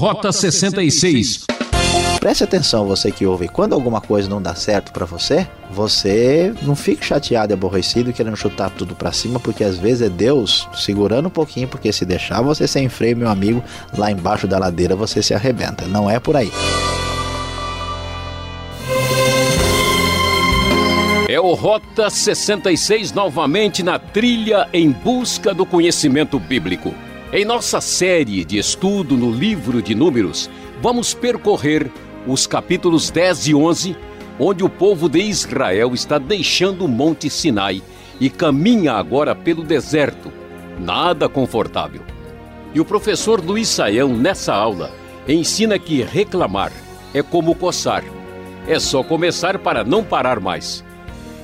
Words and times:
Rota 0.00 0.32
66. 0.32 1.44
Preste 2.20 2.42
atenção, 2.42 2.86
você 2.86 3.10
que 3.12 3.26
ouve. 3.26 3.48
Quando 3.48 3.74
alguma 3.74 4.00
coisa 4.00 4.30
não 4.30 4.40
dá 4.40 4.54
certo 4.54 4.92
para 4.92 5.04
você, 5.04 5.46
você 5.70 6.54
não 6.62 6.74
fique 6.74 7.04
chateado 7.04 7.52
e 7.52 7.54
aborrecido 7.54 8.10
querendo 8.10 8.34
chutar 8.34 8.70
tudo 8.70 8.94
para 8.94 9.12
cima, 9.12 9.38
porque 9.38 9.62
às 9.62 9.76
vezes 9.76 10.00
é 10.00 10.08
Deus 10.08 10.66
segurando 10.74 11.26
um 11.26 11.30
pouquinho, 11.30 11.68
porque 11.68 11.92
se 11.92 12.06
deixar 12.06 12.40
você 12.40 12.66
sem 12.66 12.88
freio, 12.88 13.14
meu 13.14 13.28
amigo, 13.28 13.62
lá 13.94 14.10
embaixo 14.10 14.48
da 14.48 14.58
ladeira 14.58 14.96
você 14.96 15.22
se 15.22 15.34
arrebenta. 15.34 15.86
Não 15.86 16.08
é 16.10 16.18
por 16.18 16.34
aí. 16.34 16.50
É 21.28 21.38
o 21.38 21.52
Rota 21.52 22.08
66 22.08 23.12
novamente 23.12 23.82
na 23.82 23.98
trilha 23.98 24.66
em 24.72 24.90
busca 24.90 25.52
do 25.52 25.66
conhecimento 25.66 26.38
bíblico. 26.38 26.94
Em 27.32 27.44
nossa 27.44 27.80
série 27.80 28.44
de 28.44 28.58
estudo 28.58 29.16
no 29.16 29.30
livro 29.30 29.80
de 29.80 29.94
Números, 29.94 30.50
vamos 30.82 31.14
percorrer 31.14 31.88
os 32.26 32.44
capítulos 32.44 33.08
10 33.08 33.46
e 33.46 33.54
11, 33.54 33.96
onde 34.36 34.64
o 34.64 34.68
povo 34.68 35.08
de 35.08 35.20
Israel 35.20 35.94
está 35.94 36.18
deixando 36.18 36.84
o 36.86 36.88
Monte 36.88 37.30
Sinai 37.30 37.82
e 38.18 38.28
caminha 38.28 38.94
agora 38.94 39.32
pelo 39.32 39.62
deserto. 39.62 40.32
Nada 40.80 41.28
confortável. 41.28 42.02
E 42.74 42.80
o 42.80 42.84
professor 42.84 43.40
Luiz 43.40 43.68
Saião, 43.68 44.08
nessa 44.08 44.52
aula, 44.52 44.90
ensina 45.28 45.78
que 45.78 46.02
reclamar 46.02 46.72
é 47.14 47.22
como 47.22 47.54
coçar. 47.54 48.02
É 48.66 48.80
só 48.80 49.04
começar 49.04 49.56
para 49.60 49.84
não 49.84 50.02
parar 50.02 50.40
mais. 50.40 50.82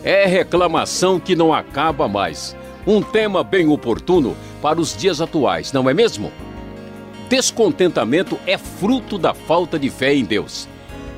É 0.03 0.27
reclamação 0.27 1.21
que 1.21 1.37
não 1.37 1.53
acaba 1.55 2.09
mais. 2.09 2.57
Um 2.85 3.03
tema 3.03 3.43
bem 3.43 3.69
oportuno 3.69 4.37
para 4.67 4.81
os 4.81 4.97
dias 4.97 5.21
atuais, 5.21 5.71
não 5.71 5.89
é 5.89 5.95
mesmo? 5.95 6.33
Descontentamento 7.29 8.37
é 8.49 8.59
fruto 8.59 9.17
da 9.17 9.33
falta 9.33 9.79
de 9.79 9.89
fé 9.89 10.13
em 10.13 10.25
Deus. 10.25 10.67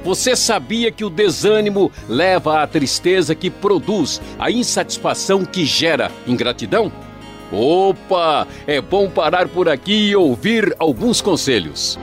Você 0.04 0.36
sabia 0.36 0.92
que 0.92 1.02
o 1.02 1.08
desânimo 1.08 1.90
leva 2.10 2.62
à 2.62 2.66
tristeza 2.66 3.34
que 3.34 3.48
produz, 3.48 4.20
a 4.38 4.50
insatisfação 4.50 5.46
que 5.46 5.64
gera 5.64 6.12
ingratidão? 6.27 6.92
Opa! 7.50 8.46
É 8.66 8.82
bom 8.82 9.08
parar 9.08 9.48
por 9.48 9.66
aqui 9.66 10.10
e 10.10 10.14
ouvir 10.14 10.77
alguns 10.78 11.22
conselhos. 11.22 11.98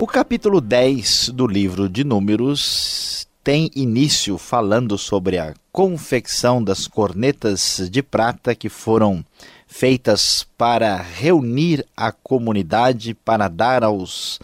O 0.00 0.06
capítulo 0.06 0.62
10 0.62 1.28
do 1.34 1.46
livro 1.46 1.90
de 1.90 2.04
Números 2.04 3.28
tem 3.46 3.70
início 3.76 4.38
falando 4.38 4.98
sobre 4.98 5.38
a 5.38 5.54
confecção 5.70 6.60
das 6.60 6.88
cornetas 6.88 7.80
de 7.88 8.02
prata 8.02 8.56
que 8.56 8.68
foram 8.68 9.24
feitas 9.68 10.44
para 10.58 10.96
reunir 10.96 11.86
a 11.96 12.10
comunidade 12.10 13.14
para 13.14 13.46
dar 13.46 13.84
aos 13.84 14.40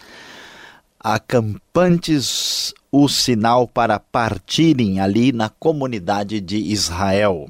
acampantes 1.00 2.72
o 2.92 3.08
sinal 3.08 3.66
para 3.66 3.98
partirem 3.98 5.00
ali 5.00 5.32
na 5.32 5.48
comunidade 5.48 6.40
de 6.40 6.58
Israel. 6.58 7.48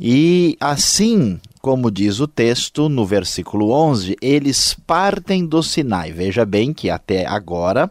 E 0.00 0.56
assim 0.58 1.38
como 1.62 1.92
diz 1.92 2.18
o 2.18 2.26
texto 2.26 2.88
no 2.88 3.06
versículo 3.06 3.70
11, 3.70 4.16
eles 4.20 4.74
partem 4.84 5.46
do 5.46 5.62
Sinai. 5.62 6.10
Veja 6.10 6.44
bem 6.44 6.72
que 6.74 6.90
até 6.90 7.24
agora 7.24 7.88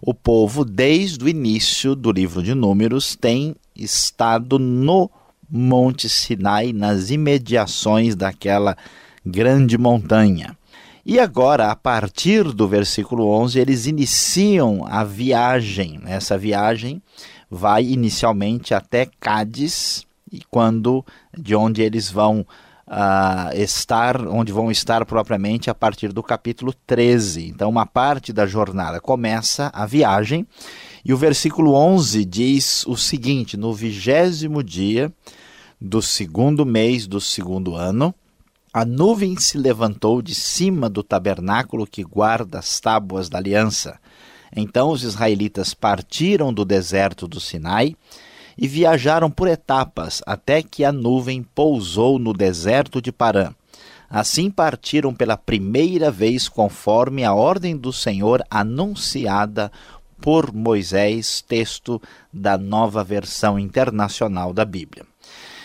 o 0.00 0.14
povo, 0.14 0.64
desde 0.64 1.22
o 1.22 1.28
início 1.28 1.94
do 1.94 2.10
livro 2.10 2.42
de 2.42 2.54
Números, 2.54 3.14
tem 3.14 3.54
estado 3.76 4.58
no 4.58 5.10
Monte 5.50 6.08
Sinai, 6.08 6.72
nas 6.72 7.10
imediações 7.10 8.16
daquela 8.16 8.74
grande 9.24 9.76
montanha. 9.76 10.56
E 11.04 11.18
agora, 11.20 11.70
a 11.70 11.76
partir 11.76 12.44
do 12.44 12.66
versículo 12.66 13.26
11, 13.26 13.58
eles 13.58 13.84
iniciam 13.86 14.86
a 14.88 15.04
viagem. 15.04 16.00
Essa 16.06 16.38
viagem 16.38 17.02
vai 17.50 17.84
inicialmente 17.84 18.72
até 18.72 19.06
Cádiz, 19.20 20.06
e 20.32 20.40
quando 20.50 21.04
de 21.38 21.54
onde 21.54 21.82
eles 21.82 22.10
vão 22.10 22.46
uh, 22.90 23.54
estar, 23.56 24.20
onde 24.26 24.52
vão 24.52 24.70
estar 24.70 25.04
propriamente 25.06 25.70
a 25.70 25.74
partir 25.74 26.12
do 26.12 26.22
capítulo 26.22 26.74
13. 26.86 27.46
Então, 27.48 27.70
uma 27.70 27.86
parte 27.86 28.32
da 28.32 28.46
jornada 28.46 29.00
começa 29.00 29.70
a 29.72 29.86
viagem, 29.86 30.46
e 31.04 31.14
o 31.14 31.16
versículo 31.16 31.72
11 31.72 32.24
diz 32.24 32.84
o 32.86 32.96
seguinte: 32.96 33.56
No 33.56 33.72
vigésimo 33.72 34.62
dia 34.62 35.10
do 35.80 36.02
segundo 36.02 36.66
mês 36.66 37.06
do 37.06 37.20
segundo 37.20 37.74
ano, 37.74 38.14
a 38.74 38.84
nuvem 38.84 39.36
se 39.38 39.56
levantou 39.56 40.20
de 40.20 40.34
cima 40.34 40.90
do 40.90 41.02
tabernáculo 41.02 41.86
que 41.86 42.04
guarda 42.04 42.58
as 42.58 42.78
tábuas 42.80 43.28
da 43.30 43.38
aliança. 43.38 43.98
Então 44.54 44.90
os 44.90 45.02
israelitas 45.04 45.72
partiram 45.72 46.52
do 46.52 46.64
deserto 46.64 47.26
do 47.26 47.40
Sinai 47.40 47.96
e 48.60 48.68
viajaram 48.68 49.30
por 49.30 49.48
etapas 49.48 50.20
até 50.26 50.62
que 50.62 50.84
a 50.84 50.92
nuvem 50.92 51.42
pousou 51.42 52.18
no 52.18 52.34
deserto 52.34 53.00
de 53.00 53.10
Parã. 53.10 53.54
Assim 54.08 54.50
partiram 54.50 55.14
pela 55.14 55.34
primeira 55.34 56.10
vez 56.10 56.46
conforme 56.46 57.24
a 57.24 57.32
ordem 57.32 57.74
do 57.74 57.90
Senhor 57.90 58.44
anunciada 58.50 59.72
por 60.20 60.52
Moisés, 60.52 61.40
texto 61.48 62.02
da 62.30 62.58
nova 62.58 63.02
versão 63.02 63.58
internacional 63.58 64.52
da 64.52 64.66
Bíblia. 64.66 65.06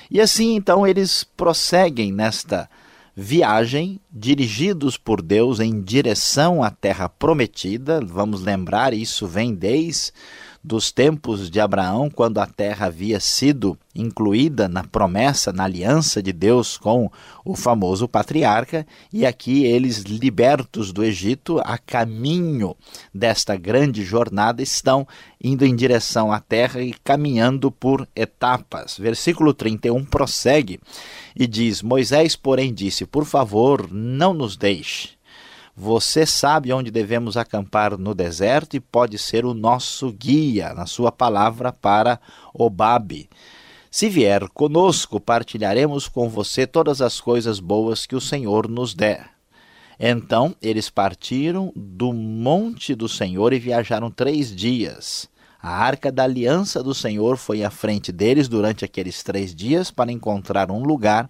E 0.10 0.22
assim 0.22 0.56
então 0.56 0.88
eles 0.88 1.26
prosseguem 1.36 2.14
nesta 2.14 2.70
viagem, 3.14 4.00
dirigidos 4.10 4.96
por 4.98 5.22
Deus 5.22 5.60
em 5.60 5.82
direção 5.82 6.64
à 6.64 6.70
terra 6.70 7.10
prometida. 7.10 8.00
Vamos 8.06 8.42
lembrar, 8.42 8.94
isso 8.94 9.28
vem 9.28 9.54
desde 9.54 10.14
dos 10.66 10.92
tempos 10.92 11.48
de 11.52 11.60
Abraão, 11.60 12.10
quando 12.10 12.40
a 12.40 12.48
terra 12.48 12.88
havia 12.88 13.20
sido 13.20 13.78
incluída 13.94 14.68
na 14.68 14.84
promessa, 14.84 15.54
na 15.54 15.64
aliança 15.66 16.24
de 16.24 16.34
Deus 16.34 16.76
com 16.78 17.10
o 17.46 17.56
famoso 17.56 18.08
patriarca, 18.08 18.86
e 19.14 19.26
aqui 19.26 19.64
eles, 19.64 20.00
libertos 20.02 20.92
do 20.92 21.04
Egito, 21.04 21.60
a 21.64 21.78
caminho 21.78 22.76
desta 23.14 23.56
grande 23.56 24.04
jornada, 24.04 24.62
estão 24.64 25.08
indo 25.42 25.64
em 25.64 25.76
direção 25.76 26.32
à 26.32 26.40
terra 26.40 26.82
e 26.82 26.94
caminhando 27.04 27.72
por 27.72 28.08
etapas. 28.16 28.98
Versículo 28.98 29.54
31 29.54 30.04
prossegue 30.04 30.80
e 31.36 31.46
diz: 31.46 31.84
Moisés, 31.84 32.36
porém, 32.36 32.74
disse: 32.74 33.06
Por 33.06 33.26
favor, 33.26 33.88
não 33.92 34.34
nos 34.34 34.58
deixe 34.58 35.10
você 35.78 36.26
sabe 36.26 36.72
onde 36.72 36.90
devemos 36.90 37.36
acampar 37.36 37.98
no 37.98 38.16
deserto 38.16 38.78
e 38.78 38.80
pode 38.80 39.18
ser 39.18 39.44
o 39.46 39.54
nosso 39.54 40.10
guia, 40.14 40.74
na 40.74 40.86
sua 40.86 41.12
palavra 41.12 41.74
para 41.74 42.18
Obabe. 42.54 43.30
Se 43.92 44.08
vier 44.08 44.48
conosco, 44.50 45.20
partilharemos 45.20 46.08
com 46.08 46.30
você 46.30 46.66
todas 46.66 47.02
as 47.02 47.20
coisas 47.20 47.60
boas 47.60 48.06
que 48.06 48.16
o 48.16 48.22
Senhor 48.22 48.70
nos 48.70 48.94
der. 48.94 49.30
Então 50.00 50.56
eles 50.62 50.90
partiram 50.90 51.74
do 51.76 52.14
monte 52.14 52.96
do 52.96 53.10
Senhor 53.10 53.52
e 53.52 53.60
viajaram 53.60 54.10
três 54.10 54.56
dias. 54.56 55.28
A 55.62 55.70
arca 55.72 56.10
da 56.10 56.24
aliança 56.24 56.82
do 56.82 56.94
Senhor 56.94 57.36
foi 57.36 57.64
à 57.66 57.70
frente 57.70 58.14
deles 58.14 58.48
durante 58.48 58.86
aqueles 58.86 59.22
três 59.24 59.54
dias 59.54 59.92
para 59.92 60.12
encontrar 60.12 60.72
um 60.72 60.84
lugar 60.84 61.30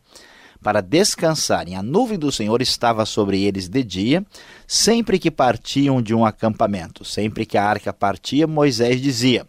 para 0.62 0.82
descansarem. 0.82 1.76
A 1.76 1.84
nuvem 1.84 2.18
do 2.18 2.32
Senhor 2.32 2.62
estava 2.62 3.06
sobre 3.06 3.42
eles 3.44 3.68
de 3.68 3.84
dia, 3.84 4.26
sempre 4.68 5.20
que 5.20 5.32
partiam 5.32 6.02
de 6.02 6.14
um 6.14 6.26
acampamento. 6.26 7.04
Sempre 7.06 7.46
que 7.46 7.58
a 7.58 7.66
arca 7.66 7.94
partia, 7.94 8.48
Moisés 8.48 9.02
dizia: 9.02 9.46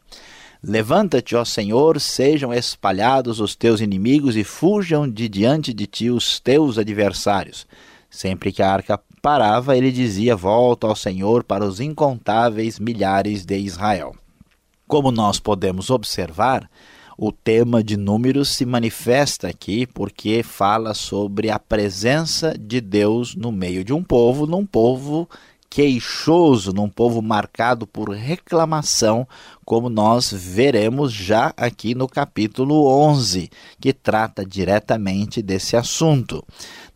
Levanta-te, 0.62 1.36
ó 1.36 1.44
Senhor, 1.44 2.00
sejam 2.00 2.52
espalhados 2.52 3.40
os 3.40 3.54
teus 3.54 3.80
inimigos 3.80 4.36
e 4.36 4.44
fujam 4.44 5.08
de 5.08 5.28
diante 5.28 5.72
de 5.72 5.86
ti 5.86 6.10
os 6.10 6.40
teus 6.40 6.78
adversários. 6.78 7.66
Sempre 8.10 8.52
que 8.52 8.62
a 8.62 8.70
arca 8.70 9.00
parava, 9.22 9.76
ele 9.76 9.92
dizia: 9.92 10.36
Volta 10.36 10.86
ao 10.86 10.96
Senhor 10.96 11.44
para 11.44 11.64
os 11.64 11.80
incontáveis 11.80 12.78
milhares 12.78 13.44
de 13.44 13.56
Israel. 13.58 14.14
Como 14.88 15.10
nós 15.10 15.40
podemos 15.40 15.90
observar, 15.90 16.70
o 17.16 17.32
tema 17.32 17.82
de 17.82 17.96
números 17.96 18.50
se 18.50 18.66
manifesta 18.66 19.48
aqui 19.48 19.86
porque 19.86 20.42
fala 20.42 20.92
sobre 20.92 21.50
a 21.50 21.58
presença 21.58 22.54
de 22.58 22.80
Deus 22.80 23.34
no 23.34 23.50
meio 23.50 23.82
de 23.82 23.92
um 23.92 24.02
povo, 24.02 24.46
num 24.46 24.66
povo 24.66 25.28
queixoso, 25.68 26.72
num 26.72 26.88
povo 26.88 27.20
marcado 27.20 27.86
por 27.86 28.10
reclamação, 28.10 29.26
como 29.64 29.88
nós 29.90 30.30
veremos 30.32 31.12
já 31.12 31.52
aqui 31.56 31.94
no 31.94 32.06
capítulo 32.06 32.86
11, 33.08 33.50
que 33.80 33.92
trata 33.92 34.44
diretamente 34.44 35.42
desse 35.42 35.76
assunto. 35.76 36.42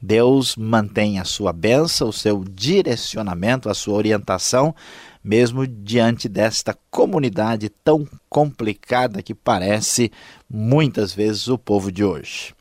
Deus 0.00 0.54
mantém 0.56 1.18
a 1.18 1.24
sua 1.24 1.52
benção, 1.52 2.08
o 2.08 2.12
seu 2.12 2.44
direcionamento, 2.48 3.68
a 3.68 3.74
sua 3.74 3.94
orientação 3.94 4.74
mesmo 5.22 5.66
diante 5.66 6.28
desta 6.28 6.76
comunidade 6.90 7.68
tão 7.68 8.06
complicada 8.28 9.22
que 9.22 9.34
parece 9.34 10.10
muitas 10.48 11.12
vezes 11.14 11.48
o 11.48 11.58
povo 11.58 11.92
de 11.92 12.02
hoje. 12.02 12.54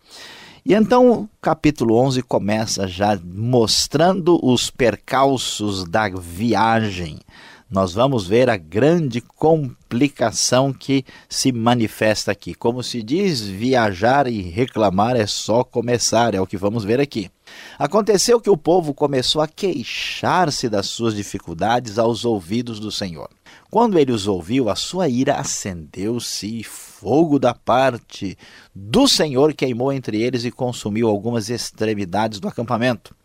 E 0.66 0.74
então 0.74 1.10
o 1.12 1.30
capítulo 1.42 1.96
11 1.96 2.22
começa 2.24 2.86
já 2.86 3.18
mostrando 3.24 4.38
os 4.46 4.70
percalços 4.70 5.86
da 5.86 6.10
viagem 6.10 7.20
nós 7.70 7.94
vamos 7.94 8.28
ver 8.28 8.50
a 8.50 8.58
grande 8.58 9.22
complicação 9.22 10.74
que 10.74 11.06
se 11.30 11.52
manifesta 11.52 12.32
aqui. 12.32 12.56
Como 12.56 12.82
se 12.82 13.04
diz, 13.04 13.42
viajar 13.42 14.26
e 14.26 14.42
reclamar 14.42 15.16
é 15.16 15.28
só 15.28 15.64
começar, 15.64 16.34
é 16.34 16.42
o 16.42 16.48
que 16.48 16.58
vamos 16.58 16.84
ver 16.84 17.00
aqui. 17.00 17.30
Aconteceu 17.78 18.40
que 18.42 18.50
o 18.50 18.58
povo 18.58 18.94
começou 18.94 19.42
a 19.42 19.48
queixar-se 19.48 20.68
das 20.68 20.88
suas 20.88 21.14
dificuldades 21.16 22.00
aos 22.00 22.26
ouvidos 22.26 22.80
do 22.80 22.92
Senhor. 22.92 23.30
Quando 23.70 24.00
ele 24.00 24.12
os 24.12 24.28
ouviu, 24.28 24.68
a 24.68 24.76
sua 24.76 25.08
ira 25.08 25.36
acendeu-se 25.36 26.60
e 26.60 26.64
fogo 26.64 27.38
da 27.38 27.54
parte 27.54 28.36
do 28.74 29.08
Senhor 29.08 29.54
queimou 29.54 29.92
entre 29.94 30.22
eles 30.22 30.44
e 30.44 30.50
consumiu 30.52 31.08
algumas 31.08 31.52
extremidades 31.52 32.40
do 32.40 32.48
acampamento. 32.48 33.16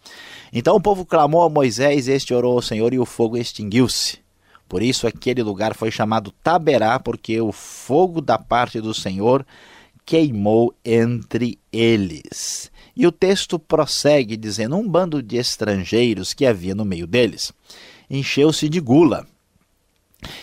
Então 0.53 0.77
o 0.77 0.81
povo 0.81 1.07
clamou 1.07 1.43
a 1.45 1.49
Moisés, 1.51 2.09
este 2.09 2.35
orou 2.35 2.57
ao 2.57 2.63
Senhor 2.63 2.93
e 2.93 2.99
o 2.99 3.07
fogo 3.07 3.39
extinguiu-se. 3.39 4.24
Por 4.69 4.83
isso 4.83 5.07
aquele 5.07 5.43
lugar 5.43 5.75
foi 5.75 5.91
chamado 5.91 6.33
Taberá, 6.43 6.99
porque 6.99 7.41
o 7.41 7.53
fogo 7.53 8.21
da 8.21 8.39
parte 8.39 8.81
do 8.81 8.95
Senhor 8.95 9.47
queimou 10.05 10.75
entre 10.85 11.59
eles. 11.73 12.71
E 12.97 13.07
o 13.07 13.13
texto 13.13 13.59
prossegue 13.59 14.37
dizendo: 14.37 14.77
Um 14.77 14.89
bando 14.89 15.23
de 15.23 15.37
estrangeiros 15.37 16.33
que 16.33 16.47
havia 16.47 16.75
no 16.75 16.85
meio 16.85 17.07
deles 17.07 17.53
encheu-se 18.09 18.69
de 18.69 18.81
gula. 18.81 19.27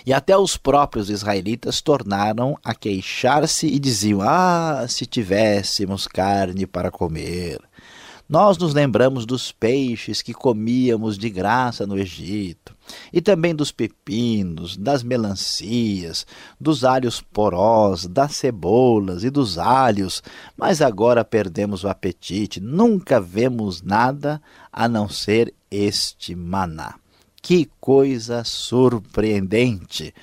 E 0.05 0.13
até 0.13 0.37
os 0.37 0.57
próprios 0.57 1.09
israelitas 1.09 1.81
tornaram 1.81 2.57
a 2.63 2.75
queixar-se 2.75 3.65
e 3.67 3.79
diziam: 3.79 4.19
Ah, 4.21 4.85
se 4.87 5.05
tivéssemos 5.07 6.07
carne 6.07 6.67
para 6.67 6.91
comer! 6.91 7.59
Nós 8.31 8.57
nos 8.57 8.73
lembramos 8.73 9.25
dos 9.25 9.51
peixes 9.51 10.21
que 10.21 10.33
comíamos 10.33 11.17
de 11.17 11.29
graça 11.29 11.85
no 11.85 11.99
Egito, 11.99 12.73
e 13.11 13.19
também 13.19 13.53
dos 13.53 13.73
pepinos, 13.73 14.77
das 14.77 15.03
melancias, 15.03 16.25
dos 16.57 16.85
alhos 16.85 17.19
porós, 17.33 18.05
das 18.07 18.37
cebolas 18.37 19.25
e 19.25 19.29
dos 19.29 19.57
alhos, 19.57 20.23
mas 20.55 20.81
agora 20.81 21.25
perdemos 21.25 21.83
o 21.83 21.89
apetite, 21.89 22.61
nunca 22.61 23.19
vemos 23.19 23.81
nada 23.81 24.41
a 24.71 24.87
não 24.87 25.09
ser 25.09 25.53
este 25.69 26.33
maná. 26.33 26.93
Que 27.41 27.69
coisa 27.81 28.45
surpreendente! 28.45 30.13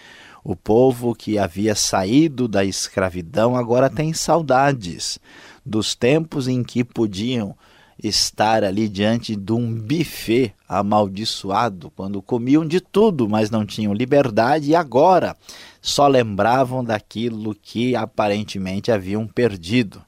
O 0.43 0.56
povo 0.56 1.14
que 1.14 1.37
havia 1.37 1.75
saído 1.75 2.49
da 2.49 2.64
escravidão 2.64 3.54
agora 3.54 3.90
tem 3.90 4.14
saudades 4.14 5.19
dos 5.66 5.94
tempos 5.94 6.49
em 6.49 6.64
que 6.64 6.82
podiam 6.82 7.54
estar 8.03 8.62
ali 8.62 8.89
diante 8.89 9.35
de 9.35 9.53
um 9.53 9.73
buffet 9.75 10.53
amaldiçoado, 10.69 11.91
quando 11.97 12.23
comiam 12.23 12.67
de 12.67 12.81
tudo, 12.81 13.29
mas 13.29 13.50
não 13.50 13.67
tinham 13.67 13.93
liberdade 13.93 14.71
e 14.71 14.77
agora 14.77 15.37
só 15.83 16.06
lembravam 16.06 16.85
daquilo 16.85 17.55
que 17.55 17.97
aparentemente 17.97 18.93
haviam 18.93 19.27
perdido. 19.27 20.03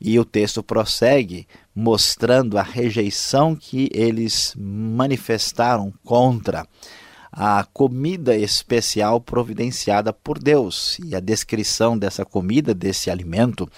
E 0.00 0.16
o 0.18 0.24
texto 0.24 0.62
prossegue 0.62 1.48
mostrando 1.74 2.56
a 2.56 2.62
rejeição 2.62 3.56
que 3.56 3.88
eles 3.92 4.54
manifestaram 4.56 5.92
contra 6.04 6.64
a 7.32 7.64
comida 7.72 8.36
especial 8.36 9.20
providenciada 9.20 10.12
por 10.12 10.38
Deus. 10.38 10.98
E 11.04 11.16
a 11.16 11.20
descrição 11.20 11.98
dessa 11.98 12.24
comida, 12.24 12.72
desse 12.72 13.10
alimento, 13.10 13.68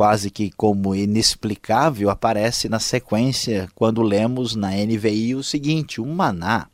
quase 0.00 0.30
que 0.30 0.50
como 0.52 0.94
inexplicável, 0.94 2.08
aparece 2.08 2.70
na 2.70 2.78
sequência 2.80 3.68
quando 3.74 4.00
lemos 4.00 4.54
na 4.56 4.70
NVI 4.70 5.34
o 5.34 5.42
seguinte: 5.42 6.00
o 6.00 6.06
maná 6.06 6.68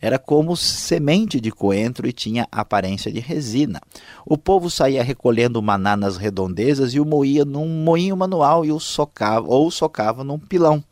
era 0.00 0.18
como 0.18 0.56
semente 0.56 1.40
de 1.40 1.52
coentro 1.52 2.08
e 2.08 2.12
tinha 2.12 2.48
aparência 2.50 3.12
de 3.12 3.20
resina. 3.20 3.80
O 4.26 4.36
povo 4.36 4.68
saía 4.68 5.04
recolhendo 5.04 5.60
o 5.60 5.62
maná 5.62 5.96
nas 5.96 6.16
redondezas 6.16 6.92
e 6.92 6.98
o 6.98 7.04
moía 7.04 7.44
num 7.44 7.68
moinho 7.68 8.16
manual 8.16 8.64
e 8.64 8.72
o 8.72 8.80
socava, 8.80 9.46
ou 9.46 9.70
socava 9.70 10.24
num 10.24 10.36
pilão. 10.40 10.82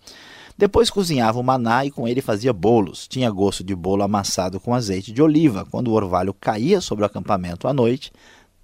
Depois 0.56 0.88
cozinhava 0.91 1.41
o 1.41 1.43
maná 1.43 1.85
e 1.85 1.91
com 1.91 2.06
ele 2.06 2.20
fazia 2.23 2.53
bolos. 2.53 3.09
Tinha 3.09 3.32
gosto 3.32 3.65
de 3.65 3.75
bolo 3.75 4.05
amassado 4.05 4.61
com 4.61 4.73
azeite 4.73 5.11
de 5.11 5.20
oliva. 5.20 5.67
Quando 5.69 5.88
o 5.88 5.94
orvalho 5.94 6.32
caía 6.35 6.81
sobre 6.81 7.03
o 7.03 7.06
acampamento 7.06 7.67
à 7.67 7.73
noite, 7.73 8.12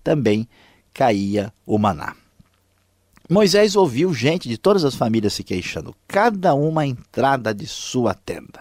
também 0.05 0.47
caía 0.95 1.53
o 1.67 1.77
maná. 1.77 2.15
Moisés 3.33 3.77
ouviu 3.77 4.13
gente 4.13 4.49
de 4.49 4.59
todas 4.59 4.85
as 4.85 4.97
famílias 4.97 5.35
se 5.35 5.45
queixando, 5.45 5.95
cada 6.09 6.53
uma 6.53 6.81
à 6.81 6.87
entrada 6.87 7.55
de 7.55 7.65
sua 7.65 8.13
tenda. 8.13 8.59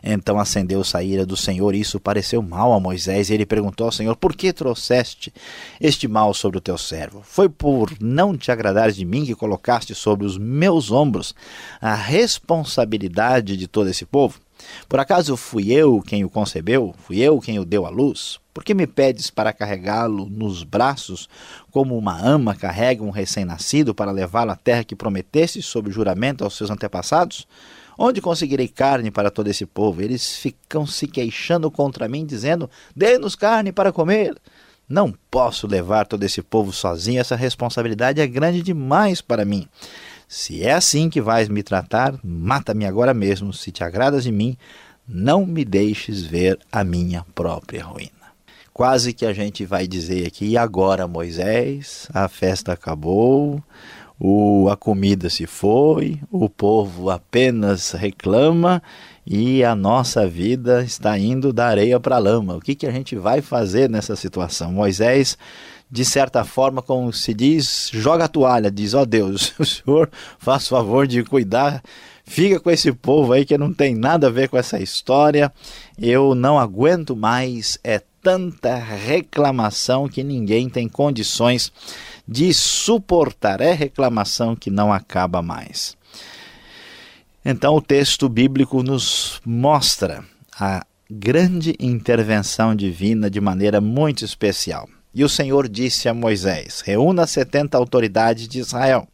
Então 0.00 0.38
acendeu 0.38 0.84
saíra 0.84 1.10
a 1.14 1.14
ira 1.16 1.26
do 1.26 1.36
Senhor, 1.36 1.74
e 1.74 1.80
isso 1.80 1.98
pareceu 1.98 2.40
mal 2.40 2.72
a 2.72 2.78
Moisés, 2.78 3.28
e 3.30 3.34
ele 3.34 3.44
perguntou 3.44 3.86
ao 3.86 3.90
Senhor: 3.92 4.14
Por 4.14 4.36
que 4.36 4.52
trouxeste 4.52 5.34
este 5.80 6.06
mal 6.06 6.32
sobre 6.34 6.56
o 6.56 6.60
teu 6.60 6.78
servo? 6.78 7.20
Foi 7.24 7.48
por 7.48 7.90
não 8.00 8.36
te 8.36 8.52
agradares 8.52 8.94
de 8.94 9.04
mim 9.04 9.24
que 9.24 9.34
colocaste 9.34 9.92
sobre 9.92 10.24
os 10.24 10.38
meus 10.38 10.92
ombros 10.92 11.34
a 11.80 11.92
responsabilidade 11.92 13.56
de 13.56 13.66
todo 13.66 13.88
esse 13.90 14.04
povo? 14.06 14.38
Por 14.88 15.00
acaso 15.00 15.36
fui 15.36 15.72
eu 15.72 16.00
quem 16.00 16.24
o 16.24 16.30
concebeu? 16.30 16.94
Fui 17.04 17.18
eu 17.18 17.40
quem 17.40 17.58
o 17.58 17.64
deu 17.64 17.84
à 17.84 17.88
luz? 17.90 18.38
Por 18.54 18.62
que 18.62 18.74
me 18.74 18.86
pedes 18.86 19.30
para 19.30 19.52
carregá-lo 19.52 20.28
nos 20.30 20.62
braços 20.62 21.28
como 21.72 21.96
uma 21.96 22.12
ama 22.20 22.54
carrega 22.54 23.02
um 23.02 23.10
recém-nascido 23.10 23.94
para 23.94 24.12
levá-lo 24.12 24.50
à 24.52 24.56
terra 24.56 24.84
que 24.84 24.94
prometeste 24.94 25.62
sob 25.62 25.90
juramento 25.90 26.44
aos 26.44 26.54
seus 26.54 26.70
antepassados? 26.70 27.48
Onde 27.98 28.20
conseguirei 28.20 28.68
carne 28.68 29.10
para 29.10 29.30
todo 29.30 29.48
esse 29.48 29.64
povo? 29.64 30.02
Eles 30.02 30.36
ficam 30.36 30.86
se 30.86 31.06
queixando 31.08 31.70
contra 31.70 32.06
mim, 32.08 32.24
dizendo: 32.24 32.70
Dê-nos 32.94 33.34
carne 33.34 33.72
para 33.72 33.92
comer. 33.92 34.36
Não 34.88 35.14
posso 35.30 35.66
levar 35.66 36.06
todo 36.06 36.22
esse 36.22 36.42
povo 36.42 36.72
sozinho, 36.72 37.20
essa 37.20 37.36
responsabilidade 37.36 38.20
é 38.20 38.26
grande 38.26 38.62
demais 38.62 39.20
para 39.22 39.44
mim. 39.44 39.66
Se 40.28 40.62
é 40.64 40.72
assim 40.72 41.08
que 41.08 41.20
vais 41.20 41.48
me 41.48 41.62
tratar, 41.62 42.14
mata-me 42.22 42.84
agora 42.84 43.14
mesmo. 43.14 43.52
Se 43.52 43.70
te 43.70 43.82
agradas 43.84 44.24
de 44.24 44.32
mim, 44.32 44.56
não 45.08 45.46
me 45.46 45.64
deixes 45.64 46.22
ver 46.22 46.58
a 46.70 46.82
minha 46.84 47.24
própria 47.34 47.84
ruína 47.84 48.21
quase 48.72 49.12
que 49.12 49.26
a 49.26 49.32
gente 49.32 49.64
vai 49.64 49.86
dizer 49.86 50.26
aqui, 50.26 50.46
e 50.46 50.58
agora 50.58 51.06
Moisés, 51.06 52.08
a 52.12 52.28
festa 52.28 52.72
acabou, 52.72 53.62
o, 54.18 54.68
a 54.70 54.76
comida 54.76 55.28
se 55.28 55.46
foi, 55.46 56.18
o 56.30 56.48
povo 56.48 57.10
apenas 57.10 57.90
reclama 57.90 58.82
e 59.26 59.62
a 59.64 59.74
nossa 59.74 60.26
vida 60.26 60.82
está 60.84 61.18
indo 61.18 61.52
da 61.52 61.66
areia 61.68 61.98
para 61.98 62.16
a 62.16 62.20
lama. 62.20 62.54
O 62.56 62.60
que, 62.60 62.74
que 62.74 62.86
a 62.86 62.92
gente 62.92 63.16
vai 63.16 63.40
fazer 63.42 63.90
nessa 63.90 64.14
situação? 64.14 64.72
Moisés, 64.72 65.36
de 65.90 66.04
certa 66.04 66.44
forma, 66.44 66.80
como 66.80 67.12
se 67.12 67.34
diz, 67.34 67.90
joga 67.92 68.24
a 68.24 68.28
toalha, 68.28 68.70
diz: 68.70 68.94
Ó 68.94 69.02
oh 69.02 69.06
Deus, 69.06 69.52
o 69.58 69.64
senhor 69.64 70.08
faz 70.38 70.68
favor 70.68 71.06
de 71.06 71.22
cuidar 71.24 71.82
fica 72.24 72.60
com 72.60 72.70
esse 72.70 72.90
povo 72.92 73.32
aí 73.32 73.44
que 73.44 73.58
não 73.58 73.72
tem 73.74 73.96
nada 73.96 74.28
a 74.28 74.30
ver 74.30 74.48
com 74.48 74.56
essa 74.56 74.78
história. 74.80 75.52
Eu 76.04 76.34
não 76.34 76.58
aguento 76.58 77.14
mais, 77.14 77.78
é 77.84 78.02
tanta 78.20 78.74
reclamação 78.74 80.08
que 80.08 80.24
ninguém 80.24 80.68
tem 80.68 80.88
condições 80.88 81.72
de 82.26 82.52
suportar. 82.52 83.60
É 83.60 83.72
reclamação 83.72 84.56
que 84.56 84.68
não 84.68 84.92
acaba 84.92 85.40
mais. 85.42 85.96
Então, 87.44 87.76
o 87.76 87.80
texto 87.80 88.28
bíblico 88.28 88.82
nos 88.82 89.40
mostra 89.46 90.24
a 90.58 90.84
grande 91.08 91.76
intervenção 91.78 92.74
divina 92.74 93.30
de 93.30 93.40
maneira 93.40 93.80
muito 93.80 94.24
especial. 94.24 94.88
E 95.14 95.22
o 95.22 95.28
Senhor 95.28 95.68
disse 95.68 96.08
a 96.08 96.14
Moisés: 96.14 96.80
Reúna 96.80 97.28
70 97.28 97.78
autoridades 97.78 98.48
de 98.48 98.58
Israel 98.58 99.06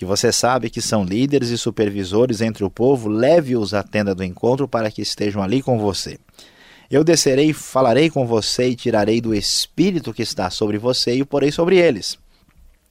que 0.00 0.04
você 0.06 0.32
sabe 0.32 0.70
que 0.70 0.80
são 0.80 1.04
líderes 1.04 1.50
e 1.50 1.58
supervisores 1.58 2.40
entre 2.40 2.64
o 2.64 2.70
povo, 2.70 3.06
leve-os 3.06 3.74
à 3.74 3.82
tenda 3.82 4.14
do 4.14 4.24
encontro 4.24 4.66
para 4.66 4.90
que 4.90 5.02
estejam 5.02 5.42
ali 5.42 5.60
com 5.60 5.78
você. 5.78 6.18
Eu 6.90 7.04
descerei, 7.04 7.52
falarei 7.52 8.08
com 8.08 8.26
você 8.26 8.70
e 8.70 8.74
tirarei 8.74 9.20
do 9.20 9.34
espírito 9.34 10.14
que 10.14 10.22
está 10.22 10.48
sobre 10.48 10.78
você 10.78 11.16
e 11.16 11.20
o 11.20 11.26
porei 11.26 11.52
sobre 11.52 11.76
eles. 11.76 12.16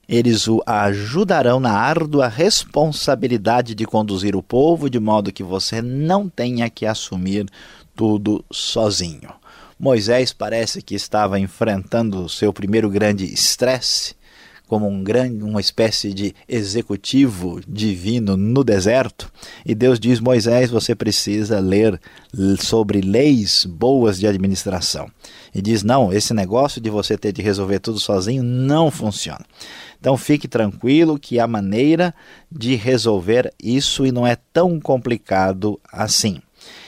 Eles 0.08 0.46
o 0.46 0.62
ajudarão 0.64 1.58
na 1.58 1.72
árdua 1.72 2.28
responsabilidade 2.28 3.74
de 3.74 3.86
conduzir 3.86 4.36
o 4.36 4.42
povo 4.42 4.88
de 4.88 5.00
modo 5.00 5.32
que 5.32 5.42
você 5.42 5.82
não 5.82 6.28
tenha 6.28 6.70
que 6.70 6.86
assumir 6.86 7.44
tudo 7.96 8.44
sozinho. 8.52 9.32
Moisés 9.76 10.32
parece 10.32 10.80
que 10.80 10.94
estava 10.94 11.40
enfrentando 11.40 12.22
o 12.24 12.28
seu 12.28 12.52
primeiro 12.52 12.88
grande 12.88 13.24
estresse 13.34 14.14
como 14.70 14.86
um 14.86 15.02
grande, 15.02 15.42
uma 15.42 15.60
espécie 15.60 16.14
de 16.14 16.32
executivo 16.48 17.60
divino 17.66 18.36
no 18.36 18.62
deserto. 18.62 19.28
E 19.66 19.74
Deus 19.74 19.98
diz: 19.98 20.20
Moisés, 20.20 20.70
você 20.70 20.94
precisa 20.94 21.58
ler 21.58 22.00
sobre 22.60 23.00
leis 23.00 23.64
boas 23.68 24.16
de 24.16 24.28
administração. 24.28 25.10
E 25.52 25.60
diz: 25.60 25.82
Não, 25.82 26.12
esse 26.12 26.32
negócio 26.32 26.80
de 26.80 26.88
você 26.88 27.18
ter 27.18 27.32
de 27.32 27.42
resolver 27.42 27.80
tudo 27.80 27.98
sozinho 27.98 28.44
não 28.44 28.92
funciona. 28.92 29.44
Então 29.98 30.16
fique 30.16 30.46
tranquilo 30.46 31.18
que 31.18 31.40
há 31.40 31.48
maneira 31.48 32.14
de 32.50 32.76
resolver 32.76 33.52
isso 33.60 34.06
e 34.06 34.12
não 34.12 34.24
é 34.24 34.36
tão 34.52 34.78
complicado 34.78 35.80
assim. 35.92 36.40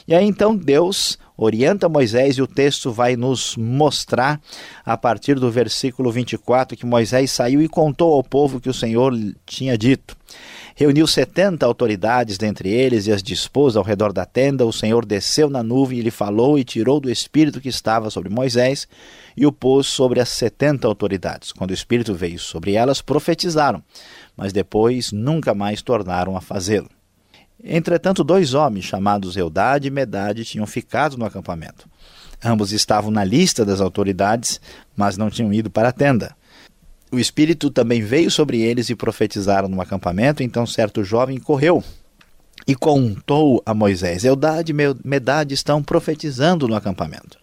E 0.06 0.14
aí 0.14 0.24
então 0.24 0.56
Deus 0.56 1.18
orienta 1.42 1.88
Moisés 1.88 2.38
e 2.38 2.42
o 2.42 2.46
texto 2.46 2.92
vai 2.92 3.16
nos 3.16 3.56
mostrar 3.56 4.40
a 4.84 4.96
partir 4.96 5.38
do 5.38 5.50
versículo 5.50 6.10
24 6.10 6.76
que 6.76 6.86
Moisés 6.86 7.30
saiu 7.32 7.60
e 7.62 7.68
contou 7.68 8.14
ao 8.14 8.22
povo 8.22 8.60
que 8.60 8.68
o 8.70 8.74
Senhor 8.74 9.12
tinha 9.44 9.76
dito. 9.76 10.16
Reuniu 10.74 11.06
setenta 11.06 11.66
autoridades 11.66 12.38
dentre 12.38 12.70
eles 12.70 13.06
e 13.06 13.12
as 13.12 13.22
dispôs 13.22 13.76
ao 13.76 13.84
redor 13.84 14.10
da 14.12 14.24
tenda. 14.24 14.64
O 14.64 14.72
Senhor 14.72 15.04
desceu 15.04 15.50
na 15.50 15.62
nuvem 15.62 15.98
e 15.98 16.02
lhe 16.02 16.10
falou 16.10 16.58
e 16.58 16.64
tirou 16.64 16.98
do 16.98 17.10
espírito 17.10 17.60
que 17.60 17.68
estava 17.68 18.08
sobre 18.08 18.30
Moisés 18.32 18.88
e 19.36 19.44
o 19.44 19.52
pôs 19.52 19.86
sobre 19.86 20.18
as 20.20 20.30
setenta 20.30 20.86
autoridades. 20.88 21.52
Quando 21.52 21.70
o 21.70 21.74
espírito 21.74 22.14
veio 22.14 22.38
sobre 22.38 22.72
elas, 22.72 23.02
profetizaram, 23.02 23.82
mas 24.36 24.52
depois 24.52 25.12
nunca 25.12 25.52
mais 25.54 25.82
tornaram 25.82 26.36
a 26.38 26.40
fazê-lo. 26.40 26.88
Entretanto, 27.64 28.24
dois 28.24 28.54
homens 28.54 28.84
chamados 28.84 29.36
Eudade 29.36 29.86
e 29.86 29.90
Medade 29.90 30.44
tinham 30.44 30.66
ficado 30.66 31.16
no 31.16 31.24
acampamento. 31.24 31.88
Ambos 32.44 32.72
estavam 32.72 33.10
na 33.12 33.22
lista 33.22 33.64
das 33.64 33.80
autoridades, 33.80 34.60
mas 34.96 35.16
não 35.16 35.30
tinham 35.30 35.52
ido 35.54 35.70
para 35.70 35.90
a 35.90 35.92
tenda. 35.92 36.34
O 37.10 37.18
Espírito 37.20 37.70
também 37.70 38.02
veio 38.02 38.30
sobre 38.30 38.60
eles 38.60 38.90
e 38.90 38.96
profetizaram 38.96 39.68
no 39.68 39.80
acampamento. 39.80 40.42
Então, 40.42 40.66
certo 40.66 41.04
jovem 41.04 41.38
correu 41.38 41.84
e 42.66 42.74
contou 42.74 43.62
a 43.64 43.72
Moisés: 43.72 44.24
Eudade 44.24 44.72
e 44.72 45.06
Medade 45.06 45.54
estão 45.54 45.82
profetizando 45.84 46.66
no 46.66 46.74
acampamento. 46.74 47.38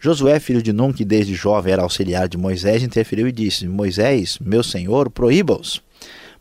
Josué, 0.00 0.40
filho 0.40 0.62
de 0.62 0.72
Nun, 0.72 0.92
que 0.92 1.04
desde 1.04 1.32
jovem 1.34 1.72
era 1.74 1.82
auxiliar 1.82 2.28
de 2.28 2.36
Moisés, 2.36 2.82
interferiu 2.82 3.28
e 3.28 3.32
disse: 3.32 3.68
Moisés, 3.68 4.36
meu 4.40 4.64
senhor, 4.64 5.10
proíba-os. 5.10 5.80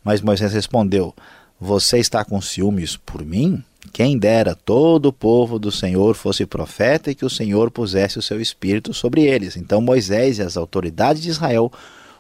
Mas 0.04 0.20
Moisés 0.20 0.52
respondeu: 0.52 1.14
você 1.66 1.98
está 2.00 2.26
com 2.26 2.42
ciúmes 2.42 2.98
por 2.98 3.24
mim? 3.24 3.64
Quem 3.94 4.18
dera 4.18 4.54
todo 4.54 5.06
o 5.06 5.14
povo 5.14 5.58
do 5.58 5.72
Senhor 5.72 6.14
fosse 6.14 6.46
profeta 6.46 7.10
e 7.10 7.16
que 7.16 7.24
o 7.24 7.30
Senhor 7.30 7.72
pusesse 7.72 8.20
o 8.20 8.22
seu 8.22 8.42
espírito 8.42 8.94
sobre 8.94 9.22
eles. 9.24 9.56
Então 9.56 9.80
Moisés 9.80 10.40
e 10.40 10.42
as 10.42 10.58
autoridades 10.58 11.22
de 11.24 11.30
Israel 11.30 11.72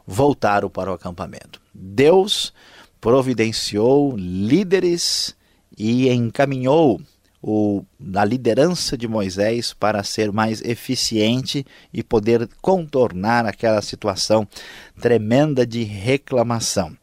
voltaram 0.07 0.69
para 0.69 0.89
o 0.89 0.93
acampamento. 0.93 1.59
Deus 1.73 2.53
providenciou 3.01 4.15
líderes 4.15 5.35
e 5.77 6.07
encaminhou 6.07 7.01
o, 7.41 7.83
a 8.15 8.23
liderança 8.23 8.97
de 8.97 9.09
Moisés 9.09 9.73
para 9.73 10.01
ser 10.03 10.31
mais 10.31 10.61
eficiente 10.61 11.65
e 11.93 12.01
poder 12.01 12.47
contornar 12.61 13.45
aquela 13.45 13.81
situação 13.81 14.47
tremenda 15.01 15.67
de 15.67 15.83
reclamação. 15.83 16.95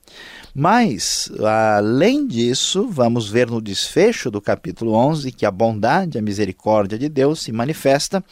Mas, 0.55 1.31
além 1.77 2.27
disso, 2.27 2.89
vamos 2.89 3.29
ver 3.29 3.49
no 3.49 3.61
desfecho 3.61 4.31
do 4.31 4.41
capítulo 4.41 4.93
11 4.93 5.31
que 5.33 5.47
a 5.47 5.51
bondade, 5.51 6.19
a 6.19 6.23
misericórdia 6.23 6.99
de 6.99 7.09
Deus 7.09 7.41
se 7.43 7.53
manifesta 7.53 8.25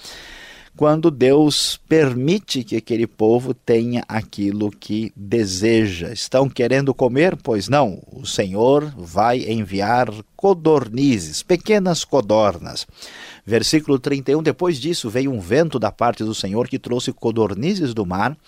quando 0.79 1.11
Deus 1.11 1.77
permite 1.89 2.63
que 2.63 2.77
aquele 2.77 3.05
povo 3.05 3.53
tenha 3.53 4.05
aquilo 4.07 4.71
que 4.71 5.13
deseja. 5.17 6.13
Estão 6.13 6.49
querendo 6.49 6.95
comer? 6.95 7.35
Pois 7.37 7.69
não, 7.69 8.01
o 8.13 8.25
Senhor 8.25 8.85
vai 8.97 9.39
enviar 9.51 10.09
codornizes, 10.37 11.43
pequenas 11.43 12.05
codornas. 12.05 12.87
Versículo 13.45 13.99
31: 13.99 14.41
Depois 14.41 14.79
disso 14.79 15.11
veio 15.11 15.33
um 15.33 15.41
vento 15.41 15.81
da 15.81 15.91
parte 15.91 16.23
do 16.23 16.33
Senhor 16.33 16.69
que 16.69 16.79
trouxe 16.79 17.13
codornizes 17.13 17.93
do 17.93 18.07
mar 18.07 18.39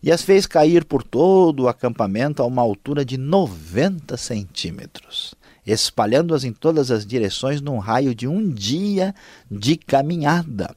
e 0.00 0.12
as 0.12 0.22
fez 0.22 0.46
cair 0.46 0.84
por 0.84 1.02
todo 1.02 1.64
o 1.64 1.68
acampamento 1.68 2.40
a 2.40 2.46
uma 2.46 2.62
altura 2.62 3.04
de 3.04 3.18
90 3.18 4.16
centímetros 4.16 5.34
espalhando-as 5.64 6.42
em 6.42 6.52
todas 6.52 6.90
as 6.90 7.06
direções 7.06 7.60
num 7.60 7.78
raio 7.78 8.16
de 8.16 8.26
um 8.26 8.50
dia 8.50 9.14
de 9.48 9.76
caminhada. 9.76 10.74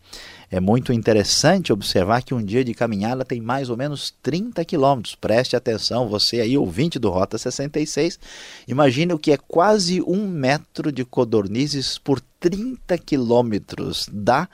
É 0.56 0.60
muito 0.62 0.94
interessante 0.94 1.74
observar 1.74 2.24
que 2.24 2.34
um 2.34 2.42
dia 2.42 2.64
de 2.64 2.74
caminhada 2.74 3.26
tem 3.26 3.42
mais 3.42 3.70
ou 3.70 3.76
menos 3.76 4.14
30 4.24 4.64
quilômetros. 4.64 5.14
Preste 5.14 5.54
atenção, 5.54 6.08
você 6.08 6.40
aí, 6.40 6.58
ouvinte 6.58 6.98
do 6.98 7.10
Rota 7.10 7.38
66, 7.38 8.18
imagine 8.66 9.12
o 9.12 9.20
que 9.20 9.34
é 9.34 9.38
quase 9.38 10.02
um 10.02 10.26
metro 10.26 10.94
de 10.94 11.04
codornizes 11.04 11.98
por 11.98 12.22
30 12.40 12.98
quilômetros. 13.00 14.08
Dá 14.10 14.48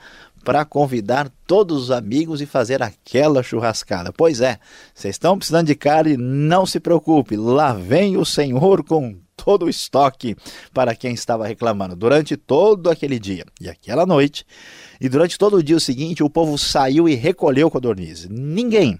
para 0.44 0.64
convidar 0.64 1.30
todos 1.46 1.80
os 1.84 1.90
amigos 1.92 2.40
e 2.40 2.46
fazer 2.46 2.82
aquela 2.82 3.40
churrascada. 3.40 4.12
Pois 4.12 4.40
é, 4.40 4.58
vocês 4.92 5.14
estão 5.14 5.38
precisando 5.38 5.68
de 5.68 5.76
carne, 5.76 6.16
não 6.16 6.66
se 6.66 6.80
preocupe, 6.80 7.36
lá 7.36 7.72
vem 7.74 8.16
o 8.16 8.24
Senhor 8.24 8.82
com 8.82 9.16
todo 9.36 9.66
o 9.66 9.70
estoque 9.70 10.36
para 10.72 10.94
quem 10.94 11.14
estava 11.14 11.46
reclamando 11.46 11.96
durante 11.96 12.36
todo 12.36 12.90
aquele 12.90 13.18
dia 13.18 13.44
e 13.60 13.68
aquela 13.68 14.06
noite. 14.06 14.46
E 15.00 15.08
durante 15.08 15.38
todo 15.38 15.56
o 15.56 15.62
dia 15.62 15.76
o 15.76 15.80
seguinte, 15.80 16.22
o 16.22 16.30
povo 16.30 16.56
saiu 16.58 17.08
e 17.08 17.14
recolheu 17.14 17.70
codornizes. 17.70 18.28
Ninguém 18.30 18.98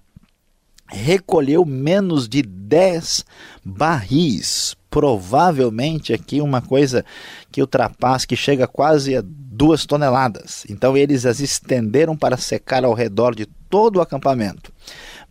recolheu 0.88 1.64
menos 1.64 2.28
de 2.28 2.42
10 2.42 3.24
barris. 3.64 4.74
Provavelmente 4.90 6.12
aqui 6.12 6.40
uma 6.42 6.60
coisa 6.60 7.02
que 7.50 7.62
ultrapassa, 7.62 8.26
que 8.26 8.36
chega 8.36 8.66
quase 8.66 9.16
a 9.16 9.22
duas 9.24 9.86
toneladas. 9.86 10.64
Então 10.68 10.94
eles 10.96 11.24
as 11.24 11.40
estenderam 11.40 12.14
para 12.14 12.36
secar 12.36 12.84
ao 12.84 12.92
redor 12.92 13.34
de 13.34 13.46
todo 13.70 13.96
o 13.96 14.00
acampamento. 14.02 14.70